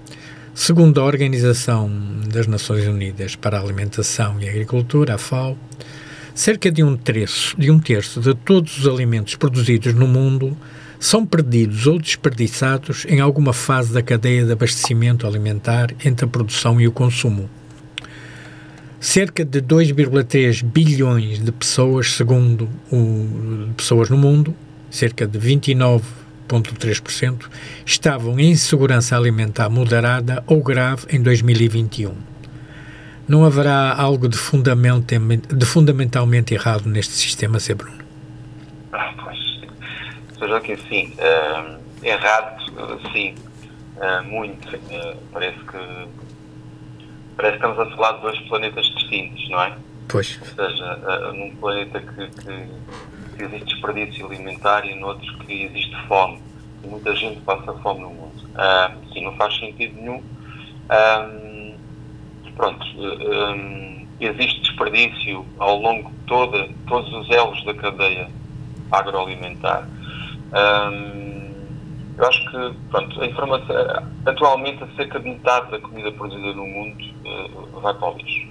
Segundo 0.55 1.01
a 1.01 1.05
Organização 1.05 1.91
das 2.29 2.47
Nações 2.47 2.87
Unidas 2.87 3.35
para 3.35 3.59
a 3.59 3.61
Alimentação 3.61 4.41
e 4.41 4.49
Agricultura, 4.49 5.17
a 5.17 5.19
FAO, 5.19 5.59
cerca 6.35 6.71
de 6.71 6.85
um 6.85 6.97
terço, 6.97 7.59
de 7.59 7.69
um 7.69 7.81
terço 7.81 8.21
de 8.21 8.33
todos 8.33 8.79
os 8.79 8.87
alimentos 8.87 9.35
produzidos 9.35 9.93
no 9.93 10.07
mundo 10.07 10.57
são 11.01 11.27
perdidos 11.27 11.89
ou 11.89 11.99
desperdiçados 11.99 13.05
em 13.09 13.19
alguma 13.19 13.53
fase 13.53 13.93
da 13.93 14.03
cadeia 14.03 14.45
de 14.45 14.53
abastecimento 14.53 15.27
alimentar 15.27 15.91
entre 16.05 16.27
a 16.27 16.29
produção 16.29 16.81
e 16.81 16.87
o 16.87 16.93
consumo. 16.93 17.51
Cerca 19.01 19.45
de 19.45 19.61
2,3 19.61 20.63
bilhões 20.63 21.41
de 21.41 21.51
pessoas, 21.51 22.13
segundo 22.13 22.69
o, 22.89 23.73
pessoas 23.77 24.09
no 24.09 24.17
mundo, 24.17 24.55
cerca 24.93 25.27
de 25.27 25.39
29,3%, 25.39 27.49
estavam 27.85 28.39
em 28.39 28.51
insegurança 28.51 29.17
alimentar 29.17 29.69
moderada 29.71 30.45
ou 30.47 30.63
grave 30.63 31.07
em 31.11 31.21
2021. 31.23 32.15
Não 33.27 33.45
haverá 33.45 33.95
algo 33.95 34.29
de, 34.29 34.37
de 34.37 35.67
fundamentalmente 35.67 36.53
errado 36.53 36.87
neste 36.87 37.15
sistema, 37.15 37.59
Zé 37.59 37.75
Bruno? 37.75 38.03
Ah, 38.93 39.15
pois, 39.25 39.39
seja 40.39 40.61
que 40.61 40.77
sim, 40.89 41.15
uh, 41.17 41.79
errado, 42.03 42.63
sim, 43.13 43.35
uh, 43.97 44.23
muito. 44.25 44.77
Uh, 44.77 45.17
parece 45.33 45.59
que 45.61 46.09
parece 47.35 47.59
que 47.59 47.67
estamos 47.67 47.79
a 47.79 47.87
falar 47.97 48.13
de 48.13 48.21
dois 48.23 48.39
planetas 48.41 48.85
distintos, 48.85 49.49
não 49.49 49.63
é? 49.63 49.75
Pois. 50.09 50.39
Ou 50.43 50.69
seja, 50.69 51.33
num 51.33 51.57
planeta 51.57 51.99
que, 51.99 52.27
que 52.27 52.69
que 53.37 53.45
existe 53.45 53.67
desperdício 53.67 54.27
alimentar 54.27 54.85
e 54.87 54.95
noutros 54.95 55.31
que 55.37 55.65
existe 55.65 55.97
fome. 56.07 56.41
E 56.85 56.87
muita 56.87 57.15
gente 57.15 57.41
passa 57.41 57.73
fome 57.75 58.01
no 58.01 58.11
mundo. 58.11 58.43
Uh, 58.53 59.13
sim, 59.13 59.25
não 59.25 59.35
faz 59.37 59.57
sentido 59.59 59.95
nenhum. 60.01 60.23
Um, 60.91 61.75
pronto, 62.57 62.87
um, 62.99 64.07
existe 64.21 64.61
desperdício 64.63 65.45
ao 65.59 65.79
longo 65.79 66.11
de 66.11 66.17
toda, 66.27 66.69
todos 66.87 67.13
os 67.13 67.31
elos 67.31 67.65
da 67.65 67.75
cadeia 67.75 68.29
agroalimentar. 68.91 69.89
Um, 70.53 71.43
eu 72.19 72.27
acho 72.27 72.51
que, 72.51 72.75
pronto, 72.91 73.21
a 73.23 73.27
informação, 73.27 73.75
atualmente, 74.27 74.85
cerca 74.97 75.19
de 75.19 75.31
metade 75.31 75.71
da 75.71 75.79
comida 75.81 76.13
produzida 76.13 76.53
no 76.53 76.67
mundo 76.67 77.05
uh, 77.25 77.81
vai 77.81 77.95
para 77.95 78.11
o 78.11 78.17
lixo. 78.17 78.49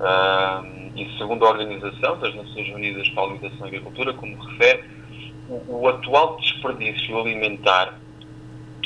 Um, 0.00 0.81
e 0.94 1.08
segundo 1.16 1.44
a 1.46 1.50
Organização 1.50 2.18
das 2.18 2.34
Nações 2.34 2.68
Unidas 2.68 3.08
para 3.10 3.22
a 3.22 3.26
Alimentação 3.26 3.66
e 3.66 3.68
Agricultura, 3.68 4.12
como 4.14 4.36
refere, 4.36 4.84
o, 5.48 5.80
o 5.80 5.88
atual 5.88 6.36
desperdício 6.36 7.18
alimentar 7.18 7.98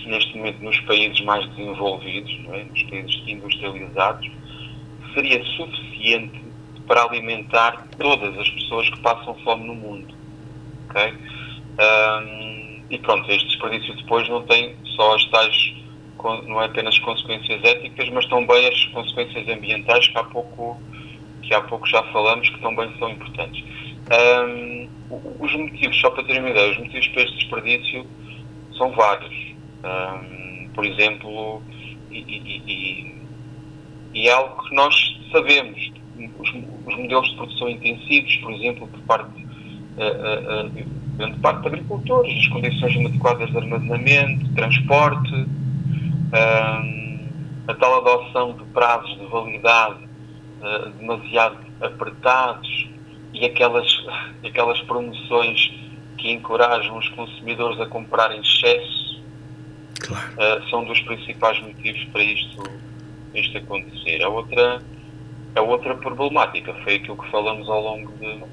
neste 0.07 0.37
momento 0.37 0.63
nos 0.63 0.79
países 0.81 1.21
mais 1.23 1.47
desenvolvidos, 1.51 2.33
é? 2.53 2.65
nos 2.65 2.83
países 2.85 3.23
industrializados, 3.27 4.31
seria 5.15 5.43
suficiente 5.45 6.41
para 6.87 7.03
alimentar 7.03 7.87
todas 7.99 8.39
as 8.39 8.49
pessoas 8.51 8.89
que 8.91 9.01
passam 9.01 9.35
fome 9.43 9.67
no 9.67 9.75
mundo. 9.75 10.15
Okay? 10.89 11.13
Um, 11.79 12.85
e 12.89 12.99
pronto, 12.99 13.31
este 13.31 13.47
desperdício 13.49 13.97
depois 13.97 14.29
não 14.29 14.43
tem 14.43 14.77
só 14.97 15.17
as 15.17 15.25
tais, 15.27 15.75
não 16.47 16.63
é 16.63 16.67
apenas 16.67 16.99
consequências 17.01 17.63
éticas, 17.65 18.09
mas 18.11 18.27
também 18.27 18.69
as 18.69 18.85
consequências 18.87 19.49
ambientais 19.49 20.07
que 20.09 20.19
há 20.19 20.25
pouco, 20.25 20.81
que 21.47 21.55
há 21.55 21.61
pouco 21.63 21.87
já 21.87 22.03
falamos, 22.13 22.49
que 22.51 22.61
também 22.61 22.91
são 22.99 23.11
importantes. 23.11 23.65
Um, 24.13 24.89
os 25.41 25.53
motivos, 25.55 26.01
só 26.01 26.11
para 26.11 26.25
terem 26.25 26.41
uma 26.41 26.51
ideia, 26.51 26.73
os 26.73 26.79
motivos 26.79 27.09
para 27.09 27.23
este 27.23 27.37
desperdício 27.39 28.07
são 28.77 28.93
vários. 28.93 29.35
Um, 29.85 30.69
por 30.75 30.85
exemplo, 30.85 31.63
e, 32.11 32.19
e, 32.19 32.63
e, 32.67 33.15
e, 34.15 34.29
é 34.29 34.33
algo 34.33 34.63
que 34.69 34.75
nós 34.75 34.95
sabemos. 35.33 35.93
Os, 36.39 36.49
os, 36.49 36.97
modelos 36.97 37.29
de 37.29 37.37
produção 37.37 37.69
intensivos, 37.69 38.37
por 38.37 38.53
exemplo, 38.53 38.89
por 38.89 39.01
parte, 39.01 39.47
uh, 39.99 40.67
uh, 40.67 41.27
uh, 41.29 41.41
parte 41.41 41.61
de 41.61 41.69
agricultores, 41.69 42.39
as 42.39 42.49
condições 42.49 42.95
inadequadas 42.95 43.51
de 43.51 43.57
armazenamento, 43.59 44.55
transporte, 44.55 45.35
um, 45.35 47.19
a 47.69 47.75
tal 47.75 47.99
adoção 47.99 48.57
de 48.57 48.65
prazos 48.73 49.19
de 49.19 49.27
validade 49.27 50.06
uh, 50.61 50.91
demasiado 50.91 51.59
apertados 51.81 52.89
e 53.33 53.45
aquelas, 53.45 53.87
aquelas 54.45 54.81
promoções 54.83 55.73
que 56.17 56.31
encorajam 56.33 56.97
os 56.97 57.09
consumidores 57.11 57.81
a 57.81 57.87
comprar 57.87 58.35
em 58.35 58.41
excesso 58.41 59.23
claro. 60.01 60.33
uh, 60.35 60.71
são 60.71 60.85
dos 60.85 61.01
principais 61.03 61.61
motivos 61.61 62.05
para 62.05 62.23
isto, 62.23 62.63
isto 63.35 63.59
acontecer. 63.59 64.23
A 64.23 64.29
outra, 64.29 64.83
a 65.55 65.61
outra 65.61 65.95
problemática 65.97 66.73
foi 66.83 66.97
aquilo 66.97 67.17
que 67.17 67.31
falamos 67.31 67.69
ao 67.69 67.81
longo 67.81 68.13
de, 68.13 68.45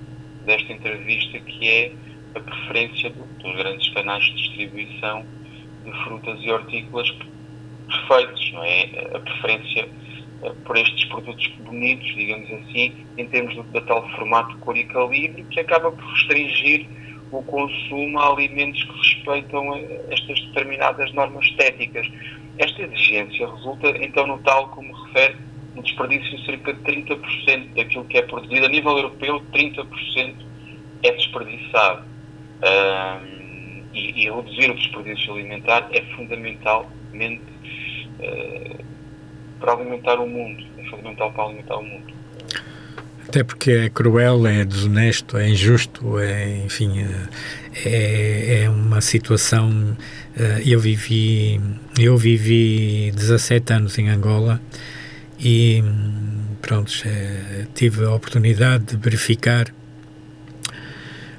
desta 0.46 0.74
entrevista, 0.74 1.40
que 1.40 1.70
é 1.70 1.92
a 2.36 2.40
preferência 2.40 3.10
dos 3.12 3.56
grandes 3.56 3.90
canais 3.94 4.24
de 4.24 4.36
distribuição 4.36 5.26
de 5.86 5.92
frutas 6.04 6.40
e 6.42 6.52
hortícolas 6.52 7.12
perfeitos, 7.88 8.52
não 8.54 8.64
é? 8.64 8.84
A 9.14 9.20
preferência 9.20 9.82
eh, 9.82 10.03
por 10.66 10.78
estes 10.78 11.06
produtos 11.06 11.48
bonitos, 11.60 12.08
digamos 12.16 12.52
assim, 12.52 12.94
em 13.18 13.26
termos 13.28 13.56
do, 13.56 13.82
tal 13.82 14.10
formato 14.12 14.58
cor 14.60 14.76
e 14.76 14.84
calibre, 14.86 15.44
que 15.44 15.60
acaba 15.60 15.92
por 15.92 16.04
restringir 16.04 16.88
o 17.32 17.42
consumo 17.44 18.20
a 18.20 18.32
alimentos 18.32 18.84
que 18.84 18.98
respeitam 18.98 19.76
estas 20.10 20.40
determinadas 20.48 21.12
normas 21.14 21.46
estéticas. 21.46 22.08
Esta 22.58 22.84
exigência 22.84 23.50
resulta, 23.50 23.90
então, 24.04 24.28
no 24.28 24.38
tal, 24.40 24.70
como 24.70 24.94
refere, 25.06 25.38
um 25.76 25.82
desperdício 25.82 26.38
de 26.38 26.46
cerca 26.46 26.74
de 26.74 26.80
30% 26.82 27.74
daquilo 27.76 28.06
que 28.06 28.18
é 28.18 28.22
produzido 28.22 28.66
a 28.66 28.70
nível 28.70 28.98
europeu, 28.98 29.42
30% 29.52 30.36
é 31.04 31.12
desperdiçado. 31.12 32.06
Um, 32.64 33.44
e, 33.94 34.24
e, 34.24 34.32
reduzir 34.32 34.72
o 34.72 34.76
desperdício 34.76 35.34
alimentar 35.34 35.88
é 35.92 36.02
fundamentalmente 36.16 37.44
uh, 38.20 38.83
para 39.64 39.72
alimentar 39.72 40.20
o 40.20 40.28
mundo, 40.28 40.62
é 40.78 40.84
fundamental 40.90 41.32
para 41.32 41.46
alimentar 41.46 41.78
o 41.78 41.84
mundo. 41.84 42.14
Até 43.26 43.46
porque 43.46 43.72
é 43.72 43.90
cruel, 43.90 44.46
é 44.46 44.66
desonesto, 44.66 45.38
é 45.38 45.48
injusto, 45.48 46.20
é, 46.20 46.66
enfim, 46.66 47.08
é, 47.86 48.64
é 48.64 48.70
uma 48.70 49.00
situação. 49.00 49.96
Eh, 50.38 50.64
eu 50.66 50.80
vivi, 50.82 51.62
eu 51.98 52.18
vivi 52.18 53.12
17 53.16 53.74
anos 53.74 53.98
em 53.98 54.10
Angola 54.10 54.62
e, 55.40 55.82
pronto, 56.62 56.92
é, 57.06 57.66
tive 57.74 58.04
a 58.04 58.12
oportunidade 58.12 58.84
de 58.84 58.98
verificar 58.98 59.74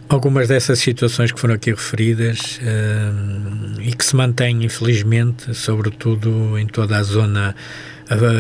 algumas 0.09 0.49
dessas 0.49 0.79
situações 0.79 1.31
que 1.31 1.39
foram 1.39 1.55
aqui 1.55 1.71
referidas 1.71 2.59
uh, 2.59 3.81
e 3.81 3.93
que 3.93 4.05
se 4.05 4.15
mantêm, 4.15 4.65
infelizmente, 4.65 5.55
sobretudo 5.55 6.59
em 6.59 6.67
toda 6.67 6.97
a 6.97 7.03
zona 7.03 7.55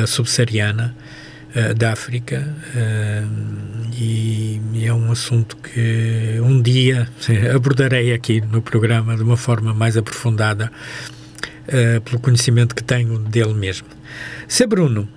subsaariana 0.07 0.95
uh, 1.55 1.75
da 1.75 1.93
África, 1.93 2.47
e, 3.97 4.61
e, 4.73 4.87
é 4.87 4.93
um 4.93 5.12
assunto 5.12 5.57
que 5.57 6.41
um 6.43 6.61
dia 6.61 7.09
abordarei 7.55 8.12
aqui 8.12 8.41
no 8.41 8.61
programa 8.61 9.17
de 9.17 9.23
uma 9.23 9.37
forma 9.37 9.73
mais 9.73 9.97
aprofundada, 9.97 10.71
pelo 12.05 12.21
conhecimento 12.21 12.75
que 12.75 12.85
tenho 12.85 13.19
dele 13.19 13.55
mesmo. 13.55 13.87
Se 14.47 14.67
Bruno, 14.67 15.09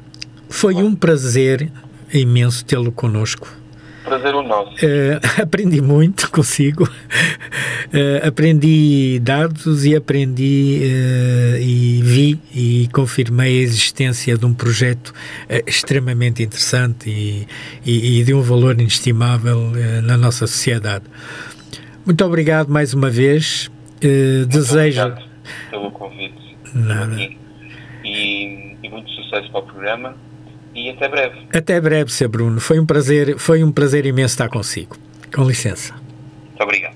foi 0.49 0.75
um 0.75 0.95
prazer 0.95 1.69
imenso 2.13 2.63
tê-lo 2.63 2.89
conosco 2.89 3.49
prazer 4.07 4.33
o 4.33 4.41
nosso. 4.41 4.71
Uh, 4.73 5.19
aprendi 5.43 5.81
muito 5.81 6.31
consigo. 6.31 6.83
Uh, 6.83 8.27
aprendi 8.27 9.19
dados 9.21 9.85
e 9.85 9.95
aprendi 9.95 10.81
uh, 10.81 11.57
e 11.61 12.01
vi 12.01 12.39
e 12.55 12.89
confirmei 12.93 13.59
a 13.59 13.61
existência 13.61 14.37
de 14.37 14.45
um 14.45 14.53
projeto 14.53 15.13
extremamente 15.65 16.41
interessante 16.41 17.09
e, 17.09 17.47
e, 17.85 18.19
e, 18.19 18.23
de 18.23 18.33
um 18.33 18.41
valor 18.41 18.79
inestimável 18.79 19.71
na 20.03 20.17
nossa 20.17 20.47
sociedade. 20.47 21.05
Muito 22.05 22.23
obrigado 22.23 22.69
mais 22.69 22.93
uma 22.93 23.09
vez. 23.09 23.69
Desejo. 23.99 25.01
Obrigado 25.01 25.29
pelo 25.69 25.91
convite. 25.91 26.57
Nada. 26.73 27.15
E, 28.03 28.75
e 28.81 28.89
muito 28.89 29.09
sucesso 29.11 29.51
para 29.51 29.59
o 29.59 29.63
programa 29.63 30.15
e 30.77 30.89
até 30.91 31.07
breve. 31.07 31.35
Até 31.53 31.81
breve, 31.81 32.11
Sr. 32.11 32.27
Bruno. 32.27 32.59
Foi 32.59 32.79
um 32.79 32.85
prazer, 32.85 33.37
foi 33.39 33.63
um 33.63 33.71
prazer 33.71 34.05
imenso 34.05 34.33
estar 34.35 34.47
consigo. 34.47 34.95
Com 35.33 35.43
licença. 35.43 35.93
Muito 35.93 36.63
obrigado. 36.63 36.95